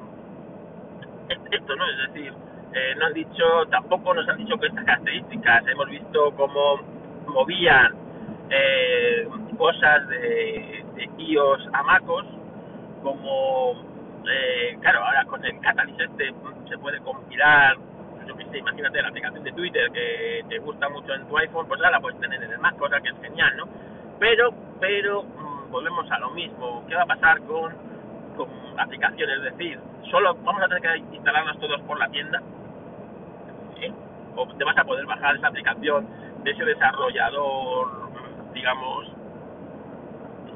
esto, 1.29 1.75
¿no? 1.75 1.85
Es 1.89 2.13
decir, 2.13 2.33
eh, 2.73 2.95
no 2.97 3.05
han 3.05 3.13
dicho, 3.13 3.65
tampoco 3.69 4.13
nos 4.13 4.27
han 4.27 4.37
dicho 4.37 4.57
que 4.57 4.67
estas 4.67 4.85
características, 4.85 5.67
hemos 5.67 5.89
visto 5.89 6.31
cómo 6.35 6.79
movían 7.27 7.93
eh, 8.49 9.27
cosas 9.57 10.07
de, 10.09 10.83
de 10.95 11.09
iOS 11.17 11.69
a 11.71 11.83
MacOS, 11.83 12.25
como, 13.03 13.73
eh, 14.27 14.77
claro, 14.81 15.03
ahora 15.03 15.25
con 15.25 15.43
el 15.45 15.59
Catalyst 15.59 15.99
este 15.99 16.33
se 16.69 16.77
puede 16.77 16.99
compilar, 17.01 17.77
yo 18.25 18.35
que 18.35 18.45
sé, 18.45 18.57
imagínate 18.57 19.01
la 19.01 19.09
aplicación 19.09 19.43
de 19.43 19.51
Twitter 19.51 19.91
que 19.91 20.45
te 20.49 20.57
gusta 20.59 20.89
mucho 20.89 21.13
en 21.13 21.27
tu 21.27 21.37
iPhone, 21.37 21.67
pues 21.67 21.79
ahora 21.79 21.91
la 21.91 21.99
puedes 21.99 22.19
tener 22.19 22.41
en 22.41 22.51
el 22.51 22.59
Mac, 22.59 22.77
cosa 22.77 22.99
que 23.01 23.09
es 23.09 23.21
genial, 23.21 23.55
¿no? 23.57 23.67
Pero, 24.19 24.53
pero, 24.79 25.23
mmm, 25.23 25.69
volvemos 25.69 26.09
a 26.09 26.19
lo 26.19 26.31
mismo, 26.31 26.83
¿qué 26.87 26.95
va 26.95 27.03
a 27.03 27.07
pasar 27.07 27.41
con, 27.41 27.73
con 28.37 28.49
aplicaciones? 28.77 29.37
Es 29.37 29.43
decir, 29.57 29.79
solo 30.09 30.35
vamos 30.43 30.61
a 30.61 30.67
tener 30.67 30.81
que 30.81 31.15
instalarlas 31.15 31.57
todos 31.59 31.81
por 31.81 31.99
la 31.99 32.07
tienda 32.09 32.41
¿sí? 33.79 33.91
o 34.35 34.47
te 34.47 34.63
vas 34.63 34.77
a 34.77 34.83
poder 34.83 35.05
bajar 35.05 35.35
esa 35.35 35.47
aplicación 35.47 36.07
de 36.43 36.51
ese 36.51 36.65
desarrollador 36.65 37.87
digamos 38.53 39.07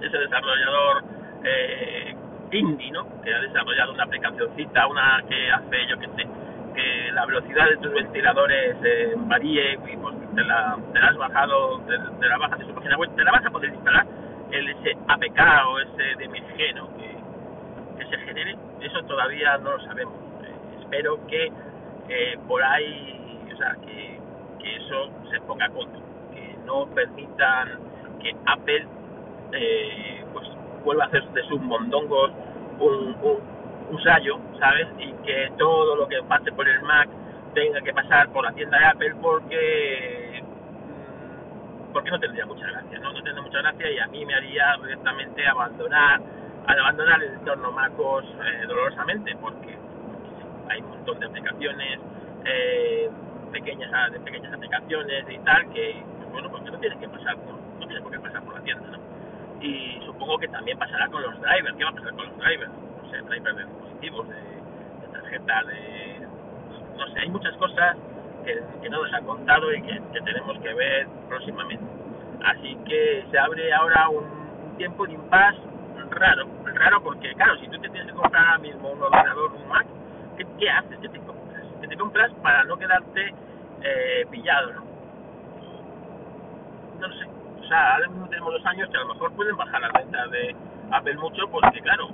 ese 0.02 0.18
desarrollador 0.18 1.04
eh, 1.44 2.16
indie 2.52 2.92
¿no? 2.92 3.06
que 3.22 3.34
ha 3.34 3.40
desarrollado 3.40 3.94
una 3.94 4.04
aplicacióncita 4.04 4.88
una 4.88 5.24
que 5.28 5.52
hace 5.52 5.88
yo 5.88 6.00
que 6.00 6.08
sé 6.08 6.28
que 6.76 7.12
la 7.12 7.26
velocidad 7.26 7.70
de 7.70 7.78
tus 7.78 7.92
ventiladores 7.92 8.78
eh, 8.84 9.14
varíe 9.16 9.74
y 9.74 9.98
pues 9.98 10.16
te 10.36 10.44
la, 10.44 10.78
te 10.94 11.00
la 11.00 11.08
has 11.08 11.18
bajado 11.18 11.80
te, 11.88 11.98
te, 11.98 12.28
la 12.28 12.38
bajas 12.38 12.60
de 12.60 12.66
su 12.66 12.74
página 12.74 12.98
web 12.98 13.10
te 13.16 13.24
la 13.24 13.32
vas 13.32 13.46
a 13.46 13.50
poder 13.50 13.74
instalar 13.74 14.06
el 14.52 14.70
ese 14.70 14.96
APK 15.08 15.40
o 15.68 15.80
ese 15.80 16.16
DMG 16.20 16.76
¿no? 16.76 16.96
que, 16.98 17.07
que 17.98 18.06
se 18.06 18.18
genere 18.18 18.56
eso 18.82 19.04
todavía 19.04 19.58
no 19.58 19.74
lo 19.74 19.84
sabemos. 19.84 20.14
Eh, 20.44 20.80
espero 20.82 21.20
que 21.28 21.52
eh, 22.10 22.38
por 22.48 22.64
ahí, 22.64 23.50
o 23.54 23.58
sea, 23.58 23.76
que, 23.86 24.20
que 24.60 24.76
eso 24.76 25.10
se 25.30 25.40
ponga 25.42 25.66
a 25.66 25.70
punto, 25.70 26.00
que 26.34 26.56
no 26.66 26.86
permitan 26.88 27.80
que 28.22 28.36
Apple 28.46 28.86
eh, 29.54 30.24
pues 30.34 30.48
vuelva 30.84 31.06
a 31.06 31.08
hacer 31.08 31.24
de 31.30 31.44
sus 31.44 31.62
mondongos 31.62 32.32
un, 32.80 33.16
un, 33.22 33.38
un 33.90 34.04
sallo, 34.04 34.40
¿sabes? 34.60 34.88
Y 35.00 35.12
que 35.26 35.52
todo 35.58 35.96
lo 35.96 36.08
que 36.08 36.22
pase 36.24 36.52
por 36.52 36.68
el 36.68 36.82
Mac 36.84 37.10
tenga 37.54 37.82
que 37.82 37.94
pasar 37.94 38.30
por 38.30 38.44
la 38.44 38.52
tienda 38.54 38.78
de 38.78 38.86
Apple 38.86 39.16
porque 39.22 40.44
mm, 40.44 41.94
porque 41.94 42.12
no 42.12 42.20
tendría 42.20 42.46
mucha 42.46 42.68
gracia, 42.68 43.00
¿no? 43.00 43.12
No 43.12 43.24
tendría 43.24 43.42
mucha 43.42 43.62
gracia 43.62 43.92
y 43.92 44.00
a 44.00 44.08
mí 44.08 44.26
me 44.26 44.36
haría 44.36 44.78
directamente 44.82 45.48
abandonar 45.48 46.22
al 46.68 46.80
abandonar 46.80 47.24
el 47.24 47.34
entorno 47.34 47.72
MacOS 47.72 48.26
eh, 48.26 48.66
dolorosamente 48.68 49.36
porque 49.40 49.78
hay 50.70 50.82
un 50.82 50.90
montón 50.90 51.20
de 51.20 51.26
aplicaciones 51.26 52.00
eh, 52.46 53.10
pequeñas 53.52 54.12
de 54.12 54.20
pequeñas 54.20 54.54
aplicaciones 54.54 55.26
y 55.30 55.38
tal 55.40 55.70
que 55.74 56.04
bueno 56.32 56.50
pues 56.50 56.64
no 56.64 56.78
tienen 56.80 57.00
que 57.00 57.08
pasar 57.08 57.38
por, 57.38 57.56
no 57.56 57.88
tienen 57.88 58.04
por 58.04 58.12
qué 58.12 58.20
pasar 58.20 58.44
por 58.44 58.56
la 58.56 58.62
tienda 58.62 58.88
¿no? 58.90 58.98
y 59.62 60.02
supongo 60.06 60.38
que 60.38 60.50
también 60.50 60.78
pasará 60.78 61.08
con 61.08 61.22
los 61.22 61.40
drivers 61.42 61.76
¿qué 61.78 61.84
va 61.84 61.90
a 61.90 61.94
pasar 61.94 62.14
con 62.14 62.26
los 62.26 62.38
drivers? 62.38 62.72
no 63.02 63.10
sé 63.10 63.22
drivers 63.22 63.56
de 63.58 63.64
dispositivos 63.64 64.28
de, 64.28 64.36
de 64.36 65.08
tarjeta 65.14 65.64
de 65.64 66.28
no 66.98 67.08
sé 67.14 67.20
hay 67.20 67.30
muchas 67.30 67.56
cosas 67.56 67.98
que, 68.44 68.90
no 68.90 69.04
nos 69.04 69.14
ha 69.14 69.22
contado 69.22 69.74
y 69.74 69.82
que, 69.82 70.02
tenemos 70.24 70.58
que 70.60 70.74
ver 70.74 71.08
próximamente 71.28 71.84
así 72.46 72.78
que 72.86 73.26
se 73.32 73.38
abre 73.38 73.74
ahora 73.74 74.10
un 74.10 74.78
tiempo 74.78 75.06
de 75.06 75.14
impasse 75.14 75.67
raro, 76.12 76.48
raro 76.74 77.02
porque, 77.04 77.34
claro, 77.36 77.58
si 77.60 77.68
tú 77.68 77.80
te 77.80 77.90
tienes 77.90 78.08
que 78.08 78.18
comprar 78.18 78.46
ahora 78.46 78.58
mismo 78.60 78.90
un 78.90 79.02
ordenador, 79.02 79.52
un 79.54 79.68
Mac, 79.68 79.86
¿qué, 80.38 80.70
haces? 80.70 80.98
¿Qué 81.02 81.10
te 81.10 81.20
compras? 81.20 81.64
¿Qué 81.82 81.88
te 81.88 81.98
compras 81.98 82.32
para 82.42 82.64
no 82.64 82.78
quedarte 82.78 83.34
eh, 83.82 84.26
pillado, 84.30 84.74
no? 84.74 84.84
No 87.00 87.14
sé. 87.14 87.26
O 87.62 87.68
sea, 87.68 87.96
ahora 87.96 88.08
mismo 88.08 88.28
tenemos 88.28 88.54
dos 88.54 88.66
años 88.66 88.90
que 88.90 88.98
a 88.98 89.02
lo 89.02 89.14
mejor 89.14 89.32
pueden 89.34 89.58
bajar 89.58 89.82
las 89.82 89.94
ventas 89.94 90.32
de 90.32 90.56
Apple 90.92 91.18
mucho 91.18 91.48
porque, 91.50 91.82
claro, 91.82 92.10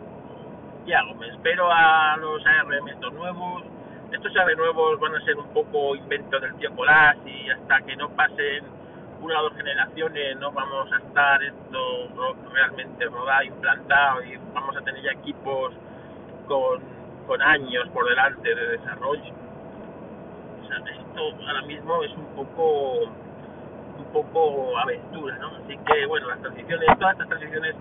¿qué 0.86 0.96
hago? 0.96 1.14
Me 1.16 1.28
espero 1.28 1.72
a 1.72 2.18
los 2.18 2.46
ARM 2.46 2.88
estos 2.88 3.14
nuevos. 3.14 3.64
Estos 4.12 4.36
ARM 4.36 4.58
nuevos 4.58 5.00
van 5.00 5.16
a 5.16 5.22
ser 5.22 5.38
un 5.38 5.48
poco 5.54 5.96
invento 5.96 6.40
del 6.40 6.56
tío 6.56 6.76
Colás 6.76 7.18
y 7.26 7.50
hasta 7.50 7.82
que 7.82 7.96
no 7.96 8.10
pasen 8.10 8.66
una 9.24 9.39
o 9.39 9.44
dos 9.44 9.53
generaciones 9.56 10.38
no 10.38 10.51
vamos 10.51 10.92
a 10.92 10.98
estar 10.98 11.42
esto 11.42 12.06
realmente 12.51 13.06
rodado, 13.06 13.44
implantado 13.44 14.24
y 14.24 14.38
vamos 14.53 14.75
a 14.75 14.82
tener 14.82 15.01
ya 15.01 15.12
equipos 15.12 15.74
con, 16.46 16.82
con 17.25 17.42
años 17.42 17.88
por 17.94 18.08
delante 18.08 18.53
de 18.53 18.68
desarrollo. 18.77 19.34
O 20.62 20.68
sea, 20.68 20.77
esto 20.77 21.48
ahora 21.48 21.62
mismo 21.62 22.03
es 22.03 22.12
un 22.12 22.25
poco 22.36 23.03
un 23.03 24.06
poco 24.12 24.77
aventura, 24.77 25.38
¿no? 25.38 25.48
Así 25.63 25.77
que 25.77 26.06
bueno, 26.06 26.27
las 26.27 26.42
transiciones, 26.42 26.88
todas 27.00 27.13
estas 27.13 27.30
transiciones 27.30 27.75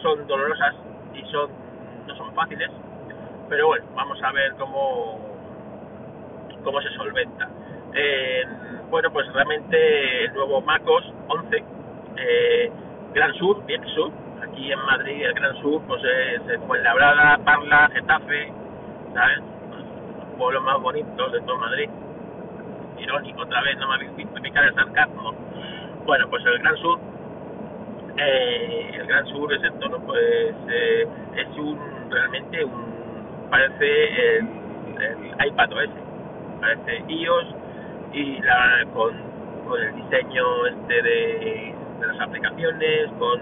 son 0.00 0.26
dolorosas 0.26 0.74
y 1.14 1.22
son 1.30 1.50
no 2.06 2.16
son 2.16 2.34
fáciles, 2.34 2.70
pero 3.50 3.66
bueno, 3.66 3.84
vamos 3.94 4.22
a 4.22 4.32
ver 4.32 4.54
cómo 4.54 5.20
cómo 6.64 6.80
se 6.80 6.88
solventa. 6.96 7.46
Eh, 7.94 8.44
bueno, 8.90 9.10
pues 9.12 9.30
realmente 9.32 10.24
el 10.24 10.34
nuevo 10.34 10.60
MacOS 10.62 11.12
11, 11.28 11.64
eh, 12.16 12.72
Gran 13.14 13.34
Sur, 13.34 13.64
bien 13.66 13.86
Sur, 13.94 14.10
aquí 14.42 14.72
en 14.72 14.78
Madrid 14.80 15.24
el 15.24 15.34
Gran 15.34 15.60
Sur 15.60 15.82
pues 15.86 16.02
es 16.04 16.60
Fuenlabrada, 16.66 17.38
Parla, 17.44 17.90
Getafe, 17.92 18.52
¿sabes? 19.14 19.40
pueblos 20.38 20.62
más 20.62 20.80
bonitos 20.80 21.32
de 21.32 21.40
todo 21.40 21.58
Madrid. 21.58 21.90
Irónico, 22.98 23.42
otra 23.42 23.60
vez, 23.62 23.76
no 23.78 23.88
me 23.88 23.94
habéis 23.94 24.16
visto 24.16 24.40
picar 24.40 24.64
el 24.64 24.74
sarcasmo. 24.74 25.34
Bueno, 26.06 26.28
pues 26.30 26.44
el 26.46 26.58
Gran 26.60 26.76
Sur, 26.78 26.98
eh, 28.16 28.90
el 28.94 29.06
Gran 29.06 29.26
Sur 29.26 29.52
es 29.52 29.62
entorno, 29.62 29.98
pues 30.06 30.54
eh, 30.68 31.06
es 31.36 31.48
un, 31.58 31.78
realmente 32.10 32.64
un, 32.64 33.48
parece 33.50 34.38
el, 34.38 34.48
el 35.00 35.46
iPad 35.46 35.72
OS, 35.72 35.90
parece 36.60 37.04
iOS 37.08 37.57
y 38.12 38.40
la, 38.40 38.86
con, 38.94 39.14
con 39.66 39.80
el 39.80 39.94
diseño 39.96 40.66
este 40.66 41.02
de, 41.02 41.74
de 42.00 42.06
las 42.06 42.20
aplicaciones, 42.20 43.10
con 43.18 43.40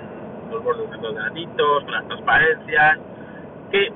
los 0.51 0.63
bordes 0.63 0.91
redonditos, 0.91 1.85
con 1.85 1.93
las 1.93 2.07
transparencias, 2.07 2.99
que 3.71 3.91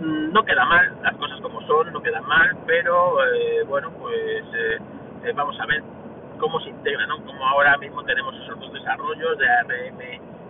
mm, 0.00 0.32
no 0.32 0.44
queda 0.44 0.64
mal, 0.64 0.92
las 1.02 1.16
cosas 1.16 1.40
como 1.40 1.60
son, 1.62 1.92
no 1.92 2.02
quedan 2.02 2.26
mal, 2.26 2.56
pero 2.66 3.24
eh, 3.24 3.64
bueno, 3.66 3.90
pues 4.00 4.44
eh, 4.54 4.78
eh, 5.24 5.32
vamos 5.34 5.58
a 5.60 5.66
ver 5.66 5.82
cómo 6.38 6.60
se 6.60 6.70
integra, 6.70 7.06
¿no? 7.06 7.24
Como 7.24 7.46
ahora 7.46 7.76
mismo 7.78 8.02
tenemos 8.04 8.34
esos 8.36 8.58
dos 8.58 8.72
desarrollos 8.72 9.38
de 9.38 9.48
ARM 9.48 10.00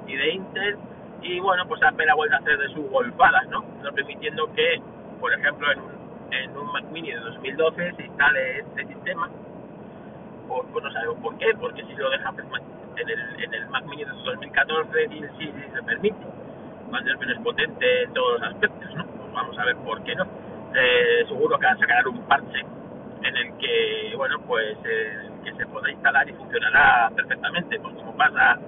y 0.06 0.16
de 0.16 0.30
Intel, 0.30 0.76
y 1.23 1.40
bueno, 1.40 1.66
pues 1.66 1.83
Apple 1.83 2.11
ha 2.11 2.14
vuelto 2.14 2.37
a 2.37 2.38
hacer 2.38 2.59
de 2.59 2.68
sus 2.68 2.90
golpadas, 2.90 3.49
¿no? 3.49 3.64
No 3.83 3.92
permitiendo 3.92 4.52
que, 4.52 4.80
por 5.21 5.33
ejemplo, 5.33 5.71
en 5.73 5.80
un, 5.80 6.33
en 6.33 6.56
un 6.56 6.73
Mac 6.73 6.85
Mini 6.90 7.12
de 7.12 7.21
2012 7.21 7.94
se 7.97 8.02
instale 8.04 8.59
este 8.59 8.87
sistema, 8.87 9.30
pues, 10.54 10.68
pues 10.73 10.84
no 10.84 10.92
sabemos 10.92 11.16
por 11.18 11.37
qué, 11.38 11.46
porque 11.58 11.84
si 11.84 11.94
lo 11.94 12.11
deja 12.11 12.30
en 12.30 13.08
el, 13.08 13.44
en 13.44 13.54
el 13.54 13.68
Mac 13.70 13.84
Mini 13.87 14.04
de 14.04 14.11
2014 14.11 15.08
sí, 15.08 15.20
sí, 15.38 15.52
se 15.75 15.82
permite, 15.82 16.16
cuando 16.88 17.12
es 17.12 17.18
menos 17.18 17.38
potente 17.42 18.02
en 18.04 18.12
todos 18.12 18.40
los 18.40 18.49
aspectos, 18.50 18.94
¿no? 18.94 19.04
Pues 19.04 19.32
vamos 19.32 19.58
a 19.58 19.64
ver 19.64 19.76
por 19.76 20.02
qué 20.04 20.14
no. 20.14 20.25
Eh, 20.75 21.25
seguro 21.26 21.58
que 21.58 21.66
van 21.66 21.76
a 21.76 21.80
sacar 21.80 22.06
un 22.06 22.20
parche 22.23 22.61
en 23.23 23.37
el 23.37 23.58
que, 23.58 24.12
bueno, 24.16 24.38
pues 24.46 24.76
eh, 24.84 25.30
que 25.42 25.54
se 25.54 25.66
podrá 25.66 25.90
instalar 25.90 26.28
y 26.28 26.32
funcionará 26.34 27.11
perfectamente, 27.16 27.80
pues 27.80 27.94
como 27.94 28.16
pasa 28.16 28.58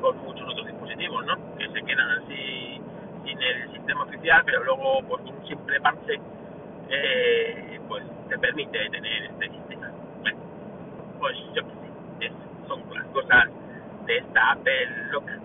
con 0.00 0.16
muchos 0.24 0.48
otros 0.48 0.66
dispositivos, 0.66 1.26
¿no? 1.26 1.36
Que 1.58 1.68
se 1.68 1.82
quedan 1.82 2.10
así 2.22 2.80
sin 3.24 3.42
el 3.42 3.72
sistema 3.72 4.04
oficial, 4.04 4.42
pero 4.46 4.64
luego, 4.64 5.00
pues 5.08 5.22
un 5.24 5.46
simple 5.46 5.80
parche, 5.80 6.20
eh, 6.88 7.80
pues 7.88 8.02
te 8.28 8.38
permite 8.38 8.88
tener 8.90 9.24
este 9.24 9.48
sistema. 9.50 9.93
Pues 11.18 11.36
yo 11.54 11.62
sé, 12.18 12.32
son 12.66 12.82
las 12.94 13.06
cosas 13.06 13.44
de 14.06 14.18
esta 14.18 14.52
Apple 14.52 14.86
loca. 15.10 15.38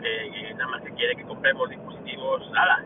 Que, 0.00 0.54
nada 0.54 0.66
más 0.68 0.82
que 0.82 0.90
quiere 0.94 1.14
que 1.14 1.22
compremos 1.22 1.70
dispositivos, 1.70 2.50
nada, 2.50 2.84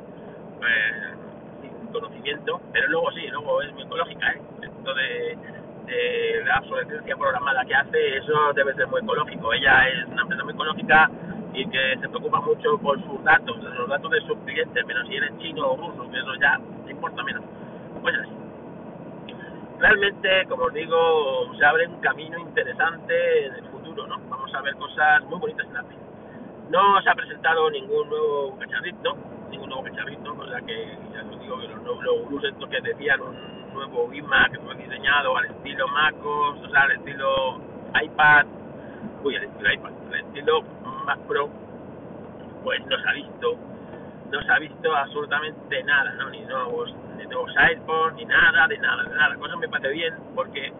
eh, 0.60 1.14
sin 1.62 1.86
conocimiento, 1.88 2.60
pero 2.72 2.88
luego 2.88 3.10
sí, 3.12 3.26
luego 3.28 3.62
es 3.62 3.72
muy 3.72 3.82
ecológica, 3.84 4.32
¿eh? 4.32 4.40
Esto 4.60 4.94
de, 4.94 5.38
de 5.86 6.44
la 6.44 6.58
obsolescencia 6.58 7.16
programada 7.16 7.64
que 7.64 7.74
hace, 7.74 8.18
eso 8.18 8.52
debe 8.54 8.74
ser 8.74 8.86
muy 8.88 9.00
ecológico. 9.00 9.52
Ella 9.54 9.88
es 9.88 10.06
una 10.08 10.22
empresa 10.22 10.44
muy 10.44 10.52
ecológica 10.52 11.10
y 11.54 11.66
que 11.68 11.96
se 12.00 12.08
preocupa 12.08 12.40
mucho 12.40 12.76
por 12.78 13.02
sus 13.02 13.24
datos, 13.24 13.56
los 13.62 13.88
datos 13.88 14.10
de 14.10 14.20
sus 14.20 14.36
clientes, 14.44 14.86
menos 14.86 15.08
si 15.08 15.16
eres 15.16 15.38
chino 15.38 15.70
o 15.70 15.76
ruso, 15.76 16.10
que 16.10 16.18
eso 16.18 16.34
ya 16.34 16.60
importa 16.88 17.22
menos. 17.22 17.42
Pues 18.02 18.14
así. 18.18 18.45
Realmente, 19.78 20.46
como 20.48 20.64
os 20.64 20.72
digo, 20.72 21.54
se 21.58 21.64
abre 21.64 21.86
un 21.86 22.00
camino 22.00 22.38
interesante 22.38 23.46
en 23.46 23.54
el 23.56 23.64
futuro, 23.64 24.06
¿no? 24.06 24.18
Vamos 24.28 24.52
a 24.54 24.62
ver 24.62 24.74
cosas 24.76 25.22
muy 25.24 25.38
bonitas 25.38 25.66
en 25.66 25.76
Apple. 25.76 25.96
No 26.70 27.00
se 27.02 27.10
ha 27.10 27.14
presentado 27.14 27.70
ningún 27.70 28.08
nuevo 28.08 28.56
cacharrito, 28.58 29.16
ningún 29.50 29.68
nuevo 29.68 29.84
cacharrito, 29.84 30.32
o 30.32 30.46
sea 30.46 30.60
que 30.62 30.98
ya 31.12 31.22
os 31.22 31.40
digo 31.40 31.58
que 31.60 31.68
los 31.68 31.82
nuevos 31.82 32.44
estos 32.44 32.68
que 32.68 32.80
decían 32.80 33.20
un 33.20 33.74
nuevo 33.74 34.12
iMac 34.12 34.52
que 34.52 34.58
fue 34.60 34.74
diseñado 34.76 35.36
al 35.36 35.44
estilo 35.44 35.86
MacOS, 35.88 36.62
o 36.64 36.70
sea, 36.70 36.82
al 36.82 36.92
estilo 36.92 37.60
iPad, 38.02 38.46
uy, 39.22 39.36
al 39.36 39.44
estilo 39.44 39.72
iPad, 39.72 39.92
al 40.08 40.20
estilo 40.20 40.62
Mac 41.04 41.18
Pro, 41.28 41.48
pues 42.64 42.84
no 42.86 42.98
se 42.98 43.08
ha 43.08 43.12
visto, 43.12 43.56
no 44.32 44.42
se 44.42 44.52
ha 44.52 44.58
visto 44.58 44.96
absolutamente 44.96 45.84
nada, 45.84 46.14
¿no? 46.14 46.30
Ni 46.30 46.40
nuevos, 46.40 46.92
ni 47.16 47.26
nuevos 47.26 47.50
iPhones, 47.56 48.16
ni 48.16 48.24
nada, 48.24 48.66
de 48.68 48.78
nada, 48.78 49.02
de 49.02 49.14
nada. 49.14 49.28
La 49.30 49.36
cosa 49.36 49.56
me 49.56 49.68
parece 49.68 49.90
bien 49.90 50.14
porque 50.34 50.72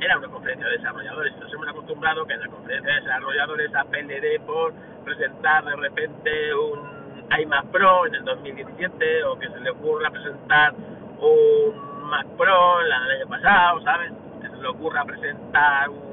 era 0.00 0.18
una 0.18 0.28
conferencia 0.28 0.66
de 0.66 0.78
desarrolladores. 0.78 1.36
Nos 1.38 1.52
hemos 1.52 1.68
acostumbrado 1.68 2.26
que 2.26 2.34
en 2.34 2.40
la 2.40 2.48
conferencia 2.48 2.94
de 2.94 3.00
desarrolladores 3.00 3.70
le 4.06 4.20
dé 4.20 4.40
por 4.40 4.72
presentar 5.04 5.64
de 5.64 5.76
repente 5.76 6.54
un 6.54 7.00
iMac 7.38 7.66
Pro 7.66 8.06
en 8.06 8.14
el 8.14 8.24
2017 8.24 9.24
o 9.24 9.38
que 9.38 9.48
se 9.48 9.60
le 9.60 9.70
ocurra 9.70 10.10
presentar 10.10 10.74
un 11.20 11.90
Mac 12.08 12.26
Pro 12.36 12.80
el 12.80 12.92
año 12.92 13.26
pasado, 13.28 13.80
¿sabes? 13.82 14.12
Que 14.42 14.48
se 14.48 14.56
le 14.56 14.68
ocurra 14.68 15.04
presentar 15.04 15.88
un... 15.88 16.10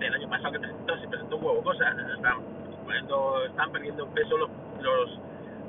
El 0.00 0.14
año 0.14 0.28
pasado 0.28 0.52
que 0.52 0.60
presentó, 0.60 0.96
se 0.98 1.08
presentó 1.08 1.36
un 1.36 1.44
huevo 1.44 1.62
cosas. 1.62 1.96
Están, 2.14 2.38
poniendo, 2.84 3.44
están 3.44 3.72
perdiendo 3.72 4.06
peso 4.08 4.36
los, 4.38 4.50
los, 4.80 5.18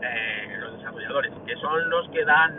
eh, 0.02 0.58
los 0.60 0.78
desarrolladores, 0.78 1.32
que 1.46 1.56
son 1.58 1.90
los 1.90 2.10
que 2.10 2.24
dan 2.26 2.54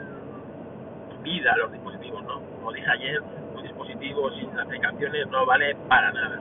vida 1.22 1.53
a 1.53 1.57
los 1.59 1.72
dispositivos, 1.72 2.22
¿no? 2.24 2.40
Como 2.57 2.72
dije 2.72 2.90
ayer, 2.90 3.20
un 3.55 3.62
dispositivo 3.62 4.31
sin 4.33 4.59
aplicaciones 4.59 5.26
no 5.29 5.46
vale 5.46 5.74
para 5.88 6.12
nada. 6.12 6.40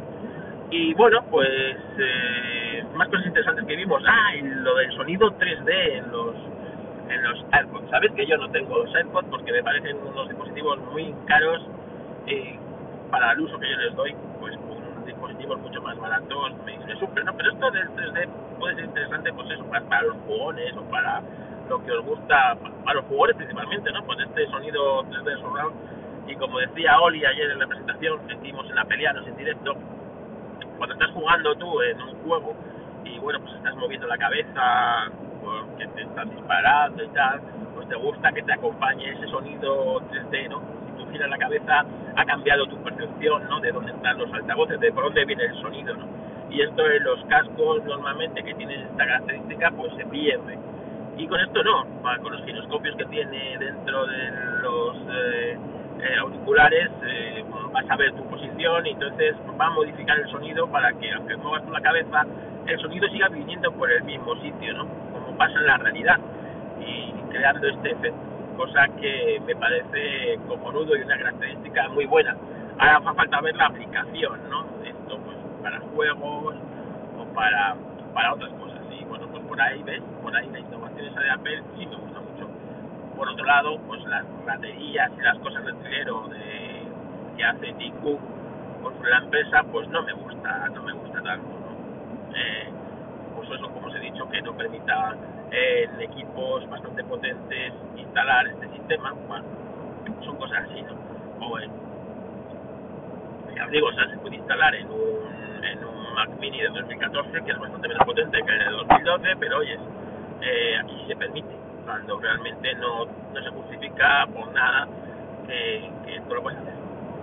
Y 0.72 0.94
bueno, 0.94 1.24
pues 1.30 1.78
eh, 1.98 2.84
más 2.96 3.08
cosas 3.10 3.26
interesantes 3.28 3.66
que 3.66 3.76
vimos. 3.76 4.04
Ah, 4.08 4.36
y 4.36 4.42
lo 4.42 4.76
del 4.76 4.92
sonido 4.94 5.32
3D 5.38 5.98
en 5.98 6.12
los 6.12 6.36
en 7.10 7.24
los 7.24 7.46
AirPods. 7.52 7.90
Sabes 7.90 8.12
que 8.12 8.26
yo 8.26 8.38
no 8.38 8.50
tengo 8.52 8.78
los 8.78 8.94
AirPods 8.96 9.28
porque 9.30 9.52
me 9.52 9.64
parecen 9.64 9.98
unos 9.98 10.30
dispositivos 10.30 10.80
muy 10.92 11.14
caros 11.26 11.66
y 12.28 12.58
para 13.10 13.32
el 13.32 13.42
uso 13.42 13.60
que 13.60 13.70
yo 13.70 13.78
les 13.78 13.96
doy, 13.96 14.16
dispositivos 15.10 15.60
mucho 15.60 15.82
más 15.82 15.98
baratos 15.98 16.54
me, 16.66 16.78
me 16.80 16.96
sufre, 17.00 17.24
¿no? 17.24 17.36
Pero 17.36 17.52
esto 17.52 17.72
del 17.72 17.90
3D 17.90 18.28
puede 18.60 18.76
ser 18.76 18.86
interesante, 18.86 19.34
pues 19.34 19.50
eso, 19.52 19.64
para, 19.66 19.86
para 19.86 20.02
los 20.04 20.18
jugones 20.28 20.74
o 20.78 20.82
para 20.90 21.22
lo 21.70 21.84
que 21.84 21.92
os 21.92 22.06
gusta, 22.06 22.58
para 22.84 22.96
los 22.96 23.06
jugadores 23.06 23.36
principalmente, 23.36 23.92
¿no? 23.92 24.04
Pues 24.06 24.20
este 24.20 24.48
sonido 24.48 25.04
3D 25.06 25.40
surround. 25.42 25.76
Y 26.28 26.36
como 26.36 26.60
decía 26.60 27.00
Oli 27.00 27.26
ayer 27.26 27.52
en 27.52 27.60
la 27.60 27.68
presentación 27.68 28.20
que 28.28 28.36
hicimos 28.36 28.70
en 28.70 28.76
la 28.76 28.86
Peleanos 28.86 29.28
en 29.28 29.36
directo, 29.36 29.76
cuando 30.78 30.94
estás 30.94 31.12
jugando 31.12 31.56
tú 31.56 31.82
en 31.82 32.02
un 32.02 32.16
juego 32.24 32.56
y 33.04 33.20
bueno, 33.20 33.40
pues 33.42 33.54
estás 33.56 33.76
moviendo 33.76 34.08
la 34.08 34.18
cabeza 34.18 35.12
porque 35.42 35.88
te 35.88 36.02
están 36.02 36.30
disparando 36.30 37.04
y 37.04 37.08
tal, 37.10 37.42
pues 37.76 37.88
te 37.88 37.96
gusta 37.96 38.32
que 38.32 38.44
te 38.44 38.54
acompañe 38.54 39.12
ese 39.12 39.28
sonido 39.28 40.02
3D, 40.02 40.50
¿no? 40.50 40.79
La 41.18 41.38
cabeza, 41.38 41.86
ha 42.16 42.26
cambiado 42.26 42.66
tu 42.68 42.78
percepción, 42.84 43.48
¿no? 43.50 43.60
De 43.60 43.72
dónde 43.72 43.92
están 43.92 44.18
los 44.18 44.32
altavoces, 44.32 44.80
de 44.80 44.92
por 44.92 45.06
dónde 45.06 45.26
viene 45.26 45.44
el 45.44 45.56
sonido, 45.62 45.94
¿no? 45.96 46.06
Y 46.50 46.62
esto 46.62 46.86
en 46.86 47.04
los 47.04 47.24
cascos 47.26 47.84
normalmente 47.84 48.44
que 48.44 48.54
tienen 48.54 48.82
esta 48.82 49.06
característica, 49.06 49.72
pues 49.72 49.94
se 49.96 50.06
pierde. 50.06 50.58
Y 51.18 51.28
con 51.28 51.40
esto 51.42 51.64
no, 51.64 51.86
con 52.22 52.32
los 52.32 52.44
giroscopios 52.46 52.96
que 52.96 53.06
tiene 53.06 53.58
dentro 53.60 54.06
de 54.08 54.32
los 54.62 54.98
eh, 55.12 55.58
eh, 56.00 56.18
auriculares, 56.20 56.90
eh, 57.06 57.44
vas 57.72 57.86
a 57.90 57.96
ver 57.98 58.14
tu 58.14 58.24
posición 58.30 58.86
y 58.88 58.92
entonces 58.92 59.36
va 59.60 59.68
a 59.68 59.72
modificar 59.72 60.18
el 60.18 60.30
sonido 60.30 60.68
para 60.68 60.94
que, 60.94 61.12
aunque 61.12 61.36
muevas 61.36 61.66
tú 61.66 61.72
la 61.72 61.82
cabeza, 61.82 62.26
el 62.66 62.80
sonido 62.80 63.08
siga 63.10 63.28
viniendo 63.28 63.72
por 63.74 63.92
el 63.92 64.04
mismo 64.04 64.36
sitio, 64.42 64.74
¿no? 64.74 64.88
Como 65.12 65.38
pasa 65.38 65.58
en 65.60 65.66
la 65.66 65.78
realidad 65.78 66.20
y 66.80 67.12
creando 67.32 67.68
este 67.68 67.92
efecto, 67.92 68.30
cosa 68.60 68.90
que 69.00 69.42
me 69.48 69.56
parece 69.56 70.38
cojonudo 70.46 70.94
y 70.98 71.02
una 71.02 71.18
característica 71.18 71.88
muy 71.90 72.06
buena. 72.06 72.36
Ahora 72.78 72.98
hace 72.98 73.14
falta 73.16 73.40
ver 73.40 73.56
la 73.56 73.68
aplicación, 73.68 74.50
¿no? 74.50 74.66
Esto 74.84 75.18
pues 75.24 75.38
para 75.64 75.80
juegos 75.80 76.56
o 77.18 77.24
para, 77.34 77.78
para 78.14 78.34
otras 78.34 78.52
cosas. 78.60 78.80
Y 78.92 79.06
bueno, 79.06 79.28
pues 79.28 79.44
por 79.46 79.62
ahí 79.62 79.82
ves, 79.84 80.02
por 80.22 80.36
ahí 80.36 80.50
la 80.52 80.60
innovación 80.60 81.06
esa 81.08 81.22
de 81.22 81.30
Apple 81.30 81.64
sí 81.78 81.86
me 81.86 81.96
gusta 81.96 82.20
mucho. 82.20 82.50
Por 83.16 83.30
otro 83.30 83.46
lado, 83.46 83.80
pues 83.88 84.04
las 84.08 84.26
baterías 84.46 85.10
y 85.18 85.22
las 85.22 85.38
cosas 85.40 85.66
de 85.66 85.74
trilero 85.74 86.28
de, 86.28 86.84
que 87.38 87.44
hace 87.46 87.74
Tim 87.74 87.94
Cook 88.02 88.20
por 88.84 89.10
la 89.10 89.20
empresa, 89.20 89.64
pues 89.72 89.88
no 89.88 90.04
me 90.04 90.12
gusta, 90.12 90.68
no 90.76 90.84
me 90.84 90.92
gusta 90.92 91.22
tanto, 91.22 91.48
¿no? 91.48 92.36
Eh, 92.36 92.70
pues 93.38 93.50
eso, 93.52 93.70
como 93.70 93.88
os 93.88 93.96
he 93.96 94.00
dicho, 94.00 94.30
que 94.30 94.42
no 94.42 94.52
permita 94.54 95.16
en 95.52 96.02
equipos 96.02 96.70
bastante 96.70 97.04
potentes 97.04 97.74
instalar 97.98 98.48
este 98.48 98.70
sistema, 98.70 99.14
bueno, 99.28 99.46
son 100.24 100.36
cosas 100.38 100.64
así, 100.70 100.82
¿no? 100.82 101.48
O 101.48 101.60
en, 101.60 101.72
ya 103.56 103.66
os 103.66 103.72
digo, 103.72 103.88
o 103.88 103.94
sea, 103.94 104.10
se 104.10 104.18
puede 104.18 104.36
instalar 104.36 104.76
en 104.76 104.88
un, 104.88 105.64
en 105.64 105.84
un 105.84 106.14
Mac 106.14 106.30
Mini 106.40 106.62
de 106.62 106.70
2014, 106.70 107.44
que 107.44 107.52
es 107.52 107.60
bastante 107.60 107.88
menos 107.88 108.06
potente 108.06 108.38
que 108.44 108.52
el 108.52 108.60
de 108.60 108.72
2012, 108.72 109.36
pero 109.40 109.58
oye, 109.60 109.78
eh, 110.42 110.78
aquí 110.84 111.06
se 111.08 111.16
permite, 111.16 111.56
cuando 111.86 112.20
realmente 112.20 112.74
no, 112.76 113.06
no 113.06 113.44
se 113.44 113.50
justifica 113.50 114.28
por 114.34 114.52
nada 114.54 114.88
que, 115.48 115.92
que 116.06 116.16
esto 116.16 116.36
lo 116.36 116.44
puedes 116.44 116.60
hacer. 116.60 116.74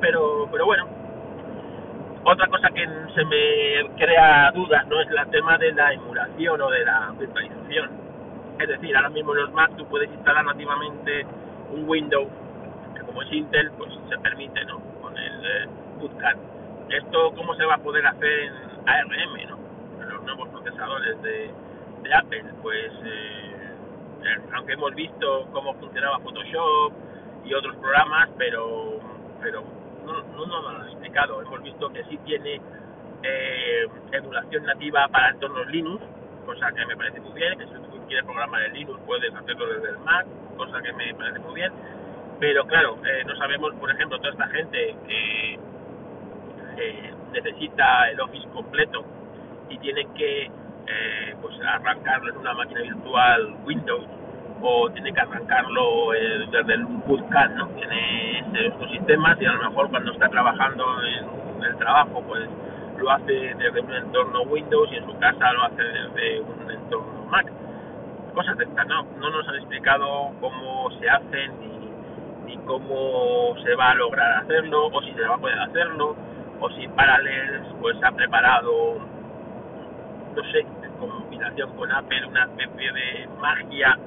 Pero, 0.01 0.49
pero 0.51 0.67
bueno, 0.67 0.87
otra 2.25 2.49
cosa 2.49 2.69
que 2.71 2.85
se 3.15 3.25
me 3.25 3.89
crea 3.97 4.51
dudas 4.53 4.87
no 4.89 5.01
es 5.01 5.09
el 5.09 5.31
tema 5.31 5.57
de 5.59 5.73
la 5.73 5.93
emulación 5.93 6.61
o 6.61 6.71
de 6.71 6.85
la 6.85 7.15
virtualización. 7.19 8.06
Es 8.59 8.69
decir, 8.69 8.97
ahora 8.97 9.11
mismo 9.11 9.33
en 9.33 9.43
los 9.43 9.53
Mac 9.53 9.71
tú 9.77 9.87
puedes 9.87 10.11
instalar 10.11 10.45
nativamente 10.45 11.27
un 11.73 11.89
Windows 11.89 12.29
como 13.07 13.23
es 13.23 13.33
Intel, 13.33 13.71
pues 13.79 13.93
se 14.09 14.19
permite, 14.19 14.65
¿no? 14.65 14.81
Con 15.01 15.17
el 15.17 15.45
eh, 15.45 15.69
bootcamp. 15.99 16.39
¿Esto 16.91 17.33
cómo 17.35 17.55
se 17.55 17.65
va 17.65 17.75
a 17.75 17.79
poder 17.79 18.07
hacer 18.07 18.41
en 18.41 18.53
ARM, 18.85 19.49
¿no? 19.49 19.59
En 20.03 20.09
los 20.09 20.23
nuevos 20.25 20.49
procesadores 20.51 21.23
de, 21.23 21.51
de 22.03 22.15
Apple, 22.15 22.45
pues 22.63 22.93
eh, 23.05 23.57
aunque 24.55 24.73
hemos 24.73 24.95
visto 24.95 25.49
cómo 25.53 25.75
funcionaba 25.75 26.19
Photoshop 26.19 26.93
y 27.45 27.55
otros 27.55 27.77
programas, 27.77 28.29
pero 28.37 29.01
pero 29.41 29.63
no, 30.05 30.23
no 30.23 30.47
nos 30.47 30.63
lo 30.63 30.69
han 30.69 30.89
explicado. 30.89 31.41
Hemos 31.43 31.63
visto 31.63 31.93
que 31.93 32.05
sí 32.05 32.19
tiene 32.25 32.61
eh, 33.23 33.87
emulación 34.13 34.65
nativa 34.65 35.09
para 35.09 35.31
entornos 35.31 35.67
Linux, 35.69 36.03
cosa 36.47 36.73
que 36.73 36.87
me 36.87 36.97
parece 36.97 37.21
muy 37.21 37.33
bien, 37.33 37.59
que 37.59 37.67
si 37.67 37.73
tú 37.73 38.07
quieres 38.07 38.25
programar 38.25 38.63
en 38.63 38.75
Linux 38.75 39.01
puedes 39.05 39.35
hacerlo 39.35 39.67
desde 39.67 39.91
el 39.91 39.99
Mac, 39.99 40.27
cosa 40.57 40.81
que 40.81 40.93
me 40.93 41.13
parece 41.15 41.39
muy 41.41 41.55
bien, 41.55 41.73
pero 42.41 42.65
claro, 42.67 42.97
eh, 43.05 43.25
no 43.27 43.37
sabemos, 43.37 43.75
por 43.75 43.91
ejemplo, 43.91 44.19
toda 44.19 44.31
esta 44.31 44.49
gente 44.49 44.97
que 45.07 45.59
eh, 46.79 47.15
necesita 47.33 48.11
el 48.11 48.21
Office 48.21 48.49
completo 48.49 49.05
y 49.69 49.79
tiene 49.79 50.07
que 50.15 50.45
eh, 50.45 51.35
pues 51.43 51.55
arrancarlo 51.61 52.31
en 52.31 52.39
una 52.39 52.55
máquina 52.55 52.81
virtual 52.83 53.57
Windows 53.65 54.07
o 54.63 54.91
tiene 54.91 55.13
que 55.13 55.21
arrancarlo 55.21 56.15
eh, 56.15 56.47
desde 56.51 56.75
el 56.75 56.85
bootcamp, 56.85 57.57
¿no? 57.57 57.69
Tiene 57.69 58.45
estos 58.67 58.91
sistemas 58.91 59.37
y 59.41 59.47
a 59.47 59.53
lo 59.53 59.71
mejor 59.71 59.91
cuando 59.91 60.13
está 60.13 60.29
trabajando 60.29 60.85
en 61.03 61.65
el 61.65 61.77
trabajo, 61.77 62.23
pues 62.27 62.49
lo 62.99 63.11
hace 63.11 63.33
desde 63.33 63.81
un 63.81 63.93
entorno 63.93 64.43
Windows 64.43 64.89
y 64.93 64.97
en 64.97 65.07
su 65.07 65.19
casa 65.19 65.53
lo 65.53 65.65
hace 65.65 65.83
desde 65.83 66.41
un 66.41 66.71
entorno 66.71 67.25
Mac. 67.27 67.47
Cosas 68.35 68.57
de 68.59 68.65
estas, 68.65 68.87
¿no? 68.87 69.05
No 69.19 69.31
nos 69.31 69.49
han 69.49 69.57
explicado 69.57 70.33
cómo 70.41 70.91
se 71.01 71.09
hacen 71.09 71.53
ni, 71.61 71.91
ni 72.47 72.59
cómo 72.65 73.55
se 73.65 73.75
va 73.75 73.91
a 73.91 73.95
lograr 73.95 74.43
hacerlo 74.43 74.87
o 74.87 75.03
si 75.03 75.13
se 75.13 75.23
va 75.23 75.35
a 75.35 75.39
poder 75.39 75.59
hacerlo 75.59 76.17
o 76.61 76.71
si 76.71 76.89
Parallels 76.89 77.67
pues 77.81 77.97
ha 78.03 78.13
preparado, 78.13 78.99
no 80.35 80.43
sé, 80.53 80.61
en 80.61 80.93
combinación 80.99 81.77
con 81.77 81.91
Apple 81.93 82.27
una 82.27 82.45
especie 82.45 82.93
de 82.93 83.29
magia 83.41 83.99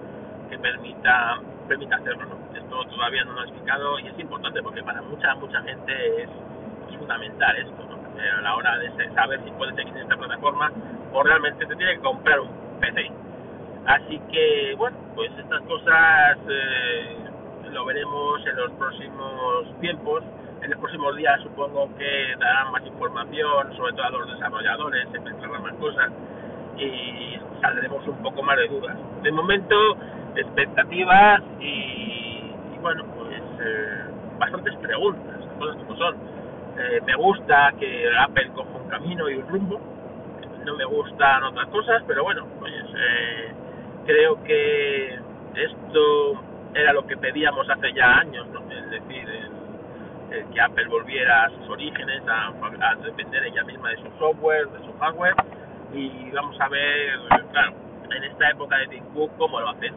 que 0.50 0.58
permita 0.58 1.40
permita 1.68 1.98
hacerlo, 1.98 2.26
¿no? 2.26 2.58
Esto 2.58 2.84
todavía 2.86 3.24
no 3.26 3.34
lo 3.34 3.42
ha 3.42 3.44
explicado 3.44 4.00
y 4.00 4.08
es 4.08 4.20
importante 4.20 4.62
porque 4.64 4.82
para 4.84 5.02
mucha 5.04 5.36
mucha 5.36 5.62
gente 5.62 6.24
es, 6.24 6.30
es 6.90 6.98
fundamental 6.98 7.56
esto, 7.58 7.86
¿no? 7.88 7.99
A 8.20 8.42
la 8.42 8.56
hora 8.56 8.78
de 8.78 9.14
saber 9.14 9.40
si 9.46 9.52
puedes 9.52 9.76
seguir 9.76 9.96
en 9.96 10.04
esta 10.04 10.18
plataforma 10.18 10.72
o 11.14 11.24
realmente 11.24 11.66
te 11.66 11.76
tiene 11.76 11.96
que 11.96 12.02
comprar 12.02 12.40
un 12.42 12.50
PC. 12.80 13.12
Así 13.86 14.20
que, 14.32 14.76
bueno, 14.78 14.98
pues 15.16 15.32
estas 15.38 15.62
cosas 15.62 16.38
eh, 16.50 17.16
lo 17.72 17.86
veremos 17.86 18.46
en 18.46 18.56
los 18.58 18.72
próximos 18.74 19.80
tiempos. 19.80 20.24
En 20.62 20.70
los 20.70 20.80
próximos 20.80 21.16
días 21.16 21.40
supongo 21.42 21.90
que 21.98 22.36
darán 22.38 22.72
más 22.74 22.86
información, 22.86 23.76
sobre 23.78 23.94
todo 23.94 24.06
a 24.06 24.10
los 24.10 24.32
desarrolladores, 24.34 25.08
se 25.12 25.22
pensarán 25.22 25.64
más 25.64 25.74
cosas 25.76 26.12
y 26.78 27.40
saldremos 27.62 28.06
un 28.06 28.18
poco 28.22 28.44
más 28.44 28.58
de 28.58 28.68
dudas. 28.68 28.98
De 29.24 29.32
momento, 29.32 29.76
expectativas 30.36 31.42
y, 31.60 32.52
y 32.76 32.78
bueno, 32.82 33.06
pues 33.18 33.42
eh, 33.62 34.04
bastantes 34.38 34.76
preguntas, 34.76 35.38
cosas 35.58 35.78
como 35.78 35.96
son 35.96 36.39
eh, 36.80 37.02
me 37.06 37.16
gusta 37.16 37.74
que 37.78 38.06
Apple 38.18 38.52
coja 38.56 38.70
un 38.70 38.90
camino 38.90 39.30
y 39.30 39.36
un 39.36 39.48
rumbo. 39.48 39.82
No 40.66 40.76
me 40.76 40.86
gustan 40.86 41.44
otras 41.44 41.68
cosas, 41.68 42.04
pero 42.08 42.24
bueno, 42.24 42.48
pues 42.58 42.74
eh, 42.74 43.52
creo 44.06 44.42
que 44.44 45.20
esto 45.56 46.42
era 46.74 46.94
lo 46.94 47.06
que 47.06 47.18
pedíamos 47.18 47.70
hace 47.70 47.92
ya 47.94 48.20
años, 48.20 48.48
¿no? 48.48 48.62
es 48.72 48.90
decir, 48.92 49.28
el, 50.32 50.46
que 50.54 50.62
Apple 50.62 50.88
volviera 50.88 51.46
a 51.46 51.50
sus 51.50 51.70
orígenes, 51.70 52.22
a, 52.28 52.48
a, 52.48 52.96
depender 52.96 53.44
ella 53.46 53.64
misma 53.64 53.90
de 53.90 53.98
su 53.98 54.12
software, 54.20 54.68
de 54.70 54.86
su 54.86 54.94
hardware, 55.00 55.36
y 55.94 56.30
vamos 56.32 56.56
a 56.62 56.70
ver, 56.70 57.20
claro, 57.52 57.74
en 58.12 58.24
esta 58.24 58.52
época 58.52 58.78
de 58.78 58.88
Tim 58.88 59.04
Cook, 59.14 59.32
cómo 59.38 59.60
lo 59.60 59.70
hacen. 59.70 59.94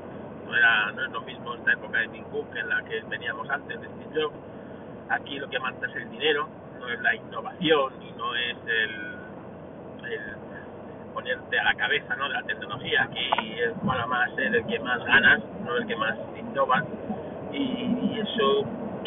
No, 0.46 0.56
era, 0.56 0.90
no 0.92 1.04
es 1.04 1.12
lo 1.12 1.20
mismo 1.22 1.54
esta 1.54 1.72
época 1.72 1.98
de 1.98 2.08
Tim 2.08 2.24
Cook 2.24 2.56
en 2.56 2.68
la 2.68 2.82
que 2.82 3.02
teníamos 3.02 3.48
antes 3.50 3.80
de 3.80 3.86
Steve 3.86 4.22
Jobs. 4.22 4.36
Aquí 5.10 5.38
lo 5.38 5.48
que 5.48 5.58
manda 5.58 5.86
es 5.86 5.96
el 5.96 6.10
dinero, 6.10 6.48
no 6.82 6.88
es 6.88 7.00
la 7.00 7.14
innovación 7.14 7.92
y 8.02 8.12
no 8.18 8.34
es 8.34 8.56
el, 8.66 10.12
el 10.12 10.20
ponerte 11.14 11.58
a 11.58 11.64
la 11.64 11.74
cabeza 11.74 12.16
¿no? 12.16 12.28
de 12.28 12.34
la 12.34 12.42
tecnología, 12.42 13.04
aquí 13.04 13.60
es 13.60 13.72
para 13.86 14.06
más 14.06 14.34
ser 14.34 14.54
el 14.54 14.66
que 14.66 14.78
más 14.80 15.04
ganas, 15.04 15.40
no 15.64 15.76
el 15.76 15.86
que 15.86 15.96
más 15.96 16.16
innova, 16.38 16.82
y, 17.52 18.18
eso 18.18 18.64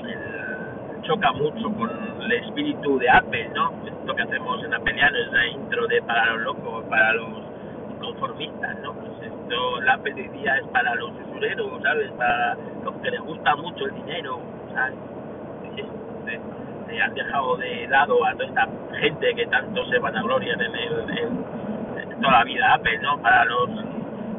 el, 0.07 1.01
choca 1.01 1.31
mucho 1.33 1.69
con 1.73 1.89
el 2.21 2.31
espíritu 2.31 2.97
de 2.97 3.09
Apple, 3.09 3.49
¿no? 3.53 3.71
Esto 3.85 4.15
que 4.15 4.21
hacemos 4.21 4.63
en 4.63 4.73
Appleiano 4.73 5.17
es 5.17 5.31
la 5.31 5.47
intro 5.47 5.87
de 5.87 6.01
para 6.01 6.33
los 6.33 6.41
locos, 6.41 6.85
para 6.85 7.13
los 7.13 7.27
conformistas, 7.99 8.79
¿no? 8.79 8.93
Pues 8.93 9.11
esto, 9.21 9.81
la 9.81 9.93
Apple 9.93 10.13
de 10.13 10.29
día 10.29 10.57
es 10.57 10.67
para 10.67 10.95
los 10.95 11.11
usureros, 11.27 11.81
¿sabes? 11.83 12.11
Para 12.13 12.55
los 12.83 12.95
que 12.95 13.11
les 13.11 13.21
gusta 13.21 13.55
mucho 13.55 13.85
el 13.85 13.93
dinero, 13.95 14.39
¿sabes? 14.73 14.95
Han 17.01 17.13
dejado 17.13 17.57
de 17.57 17.87
lado 17.87 18.25
a 18.25 18.33
toda 18.33 18.45
esta 18.45 18.67
gente 18.99 19.35
que 19.35 19.45
tanto 19.47 19.85
se 19.85 19.99
van 19.99 20.15
a 20.15 20.21
gloria 20.21 20.53
en, 20.53 20.61
el, 20.61 21.17
en, 21.17 22.21
toda 22.21 22.39
la 22.39 22.43
vida 22.43 22.73
Apple, 22.73 22.97
¿no? 22.99 23.21
Para 23.21 23.45
los, 23.45 23.69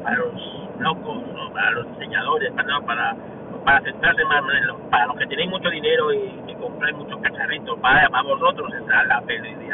para 0.03 0.15
los 0.17 0.33
locos, 0.79 1.17
¿no? 1.33 1.53
para 1.53 1.71
los 1.71 1.87
diseñadores, 1.91 2.51
para, 2.53 2.81
para, 2.81 3.15
para 3.63 3.81
centrarse 3.81 4.25
más 4.25 4.43
en 4.55 4.67
los, 4.67 4.77
para 4.89 5.07
los 5.07 5.17
que 5.17 5.27
tenéis 5.27 5.49
mucho 5.49 5.69
dinero 5.69 6.11
y, 6.13 6.41
y 6.47 6.55
compráis 6.55 6.95
muchos 6.95 7.19
cacharritos, 7.21 7.79
para, 7.79 8.09
para 8.09 8.23
vosotros 8.23 8.73
entrar 8.73 9.05
la 9.07 9.17
Apple 9.17 9.41
hoy. 9.41 9.67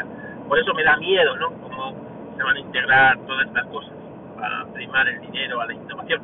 Por 0.48 0.58
eso 0.58 0.74
me 0.74 0.84
da 0.84 0.96
miedo, 0.96 1.36
¿no? 1.36 1.50
Cómo 1.62 1.94
se 2.36 2.42
van 2.42 2.56
a 2.56 2.60
integrar 2.60 3.18
todas 3.26 3.46
estas 3.46 3.66
cosas 3.66 3.92
para 4.36 4.64
primar 4.72 5.08
el 5.08 5.20
dinero 5.20 5.60
a 5.60 5.66
la 5.66 5.72
innovación. 5.72 6.22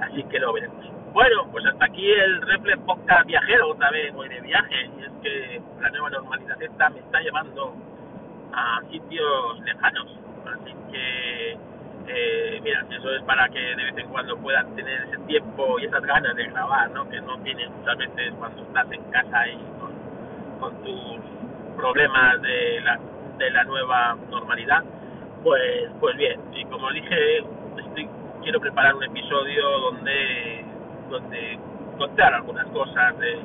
Así 0.00 0.22
que 0.24 0.38
lo 0.38 0.52
veremos. 0.52 0.93
Bueno, 1.14 1.46
pues 1.52 1.64
hasta 1.64 1.84
aquí 1.84 2.10
el 2.10 2.42
Reflex 2.42 2.76
Podcast 2.82 3.24
viajero, 3.28 3.68
otra 3.68 3.88
vez 3.92 4.12
voy 4.14 4.28
de 4.28 4.40
viaje, 4.40 4.90
y 4.98 5.04
es 5.04 5.12
que 5.22 5.62
la 5.80 5.88
nueva 5.90 6.10
normalidad 6.10 6.60
esta 6.60 6.90
me 6.90 6.98
está 6.98 7.20
llevando 7.20 7.72
a 8.52 8.80
sitios 8.90 9.60
lejanos, 9.60 10.08
así 10.44 10.74
que, 10.90 11.56
eh, 12.08 12.60
mira, 12.64 12.84
eso 12.90 13.14
es 13.14 13.22
para 13.22 13.48
que 13.48 13.60
de 13.60 13.84
vez 13.84 13.96
en 13.96 14.08
cuando 14.08 14.36
puedan 14.38 14.74
tener 14.74 15.02
ese 15.02 15.18
tiempo 15.18 15.78
y 15.78 15.84
esas 15.84 16.02
ganas 16.02 16.34
de 16.34 16.46
grabar, 16.48 16.90
¿no? 16.90 17.08
Que 17.08 17.20
no 17.20 17.38
tienes 17.44 17.70
muchas 17.70 17.96
veces 17.96 18.34
cuando 18.36 18.62
estás 18.62 18.90
en 18.90 19.04
casa 19.12 19.46
y 19.46 19.56
con, 19.78 19.92
con 20.58 20.82
tus 20.82 21.76
problemas 21.76 22.42
de 22.42 22.80
la, 22.80 22.98
de 23.38 23.50
la 23.52 23.62
nueva 23.62 24.16
normalidad, 24.32 24.82
pues, 25.44 25.90
pues 26.00 26.16
bien, 26.16 26.40
y 26.54 26.64
como 26.64 26.90
dije, 26.90 27.38
estoy, 27.78 28.08
quiero 28.42 28.58
preparar 28.58 28.96
un 28.96 29.04
episodio 29.04 29.78
donde 29.78 30.63
donde 31.08 31.58
contar 31.98 32.34
algunas 32.34 32.66
cosas 32.68 33.18
de, 33.18 33.38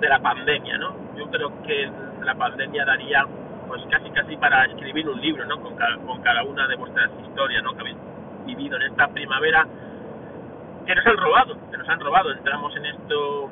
de, 0.00 0.08
la 0.08 0.18
pandemia, 0.18 0.78
¿no? 0.78 0.94
Yo 1.16 1.30
creo 1.30 1.62
que 1.62 1.90
la 2.22 2.34
pandemia 2.34 2.84
daría 2.84 3.26
pues 3.66 3.82
casi 3.90 4.10
casi 4.10 4.36
para 4.36 4.66
escribir 4.66 5.08
un 5.08 5.20
libro, 5.20 5.44
¿no? 5.46 5.60
Con 5.60 5.74
cada, 5.76 5.96
con 5.98 6.20
cada 6.22 6.42
una 6.44 6.66
de 6.68 6.76
vuestras 6.76 7.10
historias, 7.22 7.62
¿no? 7.62 7.74
Que 7.74 7.80
habéis 7.80 7.96
vivido 8.44 8.76
en 8.76 8.82
esta 8.82 9.08
primavera 9.08 9.66
que 10.86 10.94
nos 10.94 11.06
han 11.06 11.16
robado, 11.16 11.56
que 11.70 11.78
nos 11.78 11.88
han 11.88 12.00
robado. 12.00 12.32
Entramos 12.32 12.76
en 12.76 12.86
esto 12.86 13.50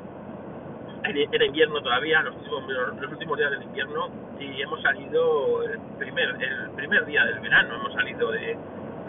en, 1.03 1.41
invierno 1.41 1.81
todavía, 1.81 2.21
los 2.21 2.35
últimos, 2.35 2.63
los 2.99 3.11
últimos 3.11 3.37
días 3.37 3.51
del 3.51 3.63
invierno 3.63 4.09
y 4.39 4.61
hemos 4.61 4.81
salido 4.81 5.63
el 5.63 5.79
primer, 5.97 6.29
el 6.39 6.69
primer 6.75 7.05
día 7.05 7.25
del 7.25 7.39
verano, 7.39 7.75
hemos 7.75 7.93
salido 7.93 8.31
de 8.31 8.57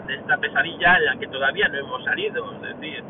esta 0.09 0.37
pesadilla 0.37 0.97
en 0.97 1.05
la 1.05 1.15
que 1.17 1.27
todavía 1.27 1.67
no 1.69 1.77
hemos 1.77 2.03
salido, 2.03 2.53
es 2.53 2.61
decir, 2.61 3.03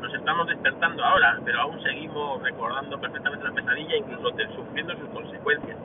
nos 0.00 0.14
estamos 0.14 0.46
despertando 0.46 1.04
ahora, 1.04 1.38
pero 1.44 1.60
aún 1.60 1.82
seguimos 1.82 2.42
recordando 2.42 2.98
perfectamente 3.00 3.44
la 3.46 3.52
pesadilla, 3.52 3.96
incluso 3.96 4.30
sufriendo 4.54 4.96
sus 4.96 5.08
consecuencias. 5.10 5.76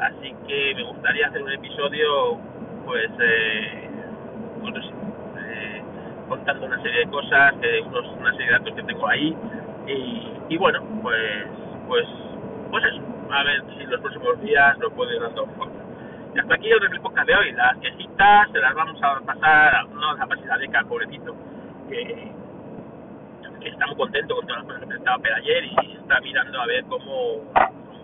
Así 0.00 0.34
que 0.46 0.74
me 0.74 0.82
gustaría 0.84 1.28
hacer 1.28 1.42
un 1.42 1.52
episodio, 1.52 2.38
pues, 2.84 3.10
eh, 3.20 3.88
bueno, 4.60 4.80
eh, 4.80 5.82
contando 6.28 6.66
una 6.66 6.82
serie 6.82 7.00
de 7.00 7.10
cosas, 7.10 7.54
eh, 7.62 7.82
unos, 7.86 8.06
una 8.18 8.32
serie 8.32 8.46
de 8.46 8.52
datos 8.52 8.74
que 8.74 8.82
tengo 8.82 9.08
ahí, 9.08 9.36
y, 9.86 10.32
y 10.48 10.56
bueno, 10.56 10.82
pues, 11.02 11.46
pues, 11.88 12.06
pues 12.70 12.84
eso, 12.84 13.02
a 13.30 13.42
ver 13.44 13.62
si 13.78 13.84
los 13.86 14.00
próximos 14.00 14.40
días 14.42 14.78
lo 14.78 14.90
puedo 14.90 15.12
ir 15.12 15.20
dando 15.20 15.46
forma. 15.46 15.72
Y 16.34 16.38
hasta 16.40 16.54
aquí 16.54 16.68
el 16.68 16.80
reflejo 16.80 17.04
de 17.24 17.34
hoy. 17.34 17.52
Las 17.52 17.76
quejitas 17.78 18.50
se 18.50 18.58
las 18.58 18.74
vamos 18.74 19.00
a 19.02 19.20
pasar, 19.20 19.88
no 19.90 20.10
a 20.10 20.26
pasar 20.26 20.58
deca, 20.58 20.82
pobrecito, 20.84 21.34
que 21.88 22.32
está 23.68 23.86
muy 23.86 23.96
contento 23.96 24.36
con 24.36 24.46
todas 24.46 24.58
las 24.58 24.66
cosas 24.66 24.80
que 24.80 24.86
presentaba 24.86 25.16
Apple 25.16 25.32
ayer 25.34 25.64
y 25.64 25.96
está 26.00 26.20
mirando 26.20 26.60
a 26.60 26.66
ver 26.66 26.84
cómo, 26.84 27.40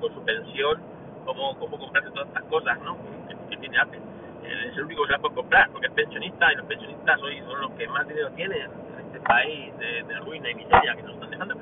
con 0.00 0.14
su 0.14 0.24
pensión, 0.24 0.80
cómo, 1.24 1.56
cómo 1.58 1.78
comprarse 1.78 2.10
todas 2.10 2.28
estas 2.28 2.44
cosas, 2.44 2.80
¿no? 2.82 2.96
Que, 3.48 3.56
tiene 3.56 3.78
Apple. 3.78 4.00
es 4.44 4.76
el 4.76 4.84
único 4.84 5.02
que 5.02 5.08
se 5.08 5.12
las 5.12 5.20
puede 5.20 5.34
comprar, 5.34 5.70
porque 5.70 5.88
es 5.88 5.92
pensionista 5.92 6.52
y 6.52 6.56
los 6.56 6.66
pensionistas 6.66 7.22
hoy 7.22 7.40
son 7.40 7.60
los 7.60 7.70
que 7.72 7.86
más 7.88 8.08
dinero 8.08 8.30
tienen 8.30 8.62
en 8.62 9.06
este 9.06 9.20
país 9.20 9.76
de, 9.76 10.02
de 10.02 10.20
ruina 10.20 10.50
y 10.50 10.54
miseria 10.54 10.94
que 10.94 11.02
nos 11.02 11.14
están 11.14 11.30
dejando. 11.30 11.56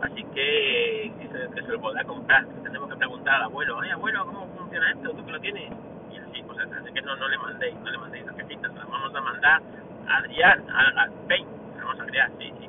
Así 0.00 0.24
que 0.34 1.12
que 1.54 1.62
se 1.62 1.68
lo 1.68 1.80
podrá 1.80 2.04
comprar. 2.04 2.46
Tenemos 2.62 2.88
que 2.88 2.96
preguntar 2.96 3.34
al 3.36 3.42
abuelo, 3.42 3.76
oye 3.78 3.90
abuelo, 3.92 4.24
¿cómo 4.26 4.46
funciona 4.56 4.90
esto? 4.92 5.10
¿Tú 5.10 5.24
que 5.24 5.32
lo 5.32 5.40
tienes? 5.40 5.70
Y 6.12 6.16
así, 6.18 6.42
pues 6.42 6.58
así 6.58 6.92
que 6.92 7.02
no, 7.02 7.16
no 7.16 7.28
le 7.28 7.38
mandéis, 7.38 7.74
no 7.80 7.90
le 7.90 7.98
mandéis 7.98 8.26
tarjetitas, 8.26 8.74
las 8.74 8.88
vamos 8.88 9.14
a 9.14 9.20
mandar 9.20 9.62
a 10.08 10.16
Adrián, 10.16 10.64
a, 10.70 11.02
a 11.02 11.06
Spain, 11.06 11.46
vamos 11.78 12.00
a 12.00 12.06
crear, 12.06 12.30
sí. 12.38 12.61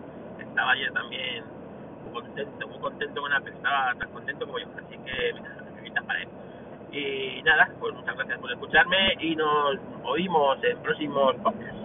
Estaba 0.53 0.71
ayer 0.73 0.93
también 0.93 1.43
contento, 2.13 2.67
muy 2.67 2.77
contento 2.77 3.21
con 3.21 3.33
Apple, 3.33 3.53
estaba 3.55 3.95
tan 3.95 4.09
contento 4.11 4.45
como 4.45 4.59
yo, 4.59 4.67
así 4.77 4.97
que 4.97 5.33
tarjetitas 5.65 6.03
para 6.05 6.21
él. 6.21 6.27
Y 6.91 7.41
nada, 7.41 7.67
pues 7.79 7.93
muchas 7.95 8.15
gracias 8.15 8.39
por 8.39 8.51
escucharme 8.51 9.15
y 9.19 9.35
nos 9.35 9.79
oímos 10.03 10.63
en 10.63 10.77
próximos 10.79 11.35
podcasts. 11.37 11.82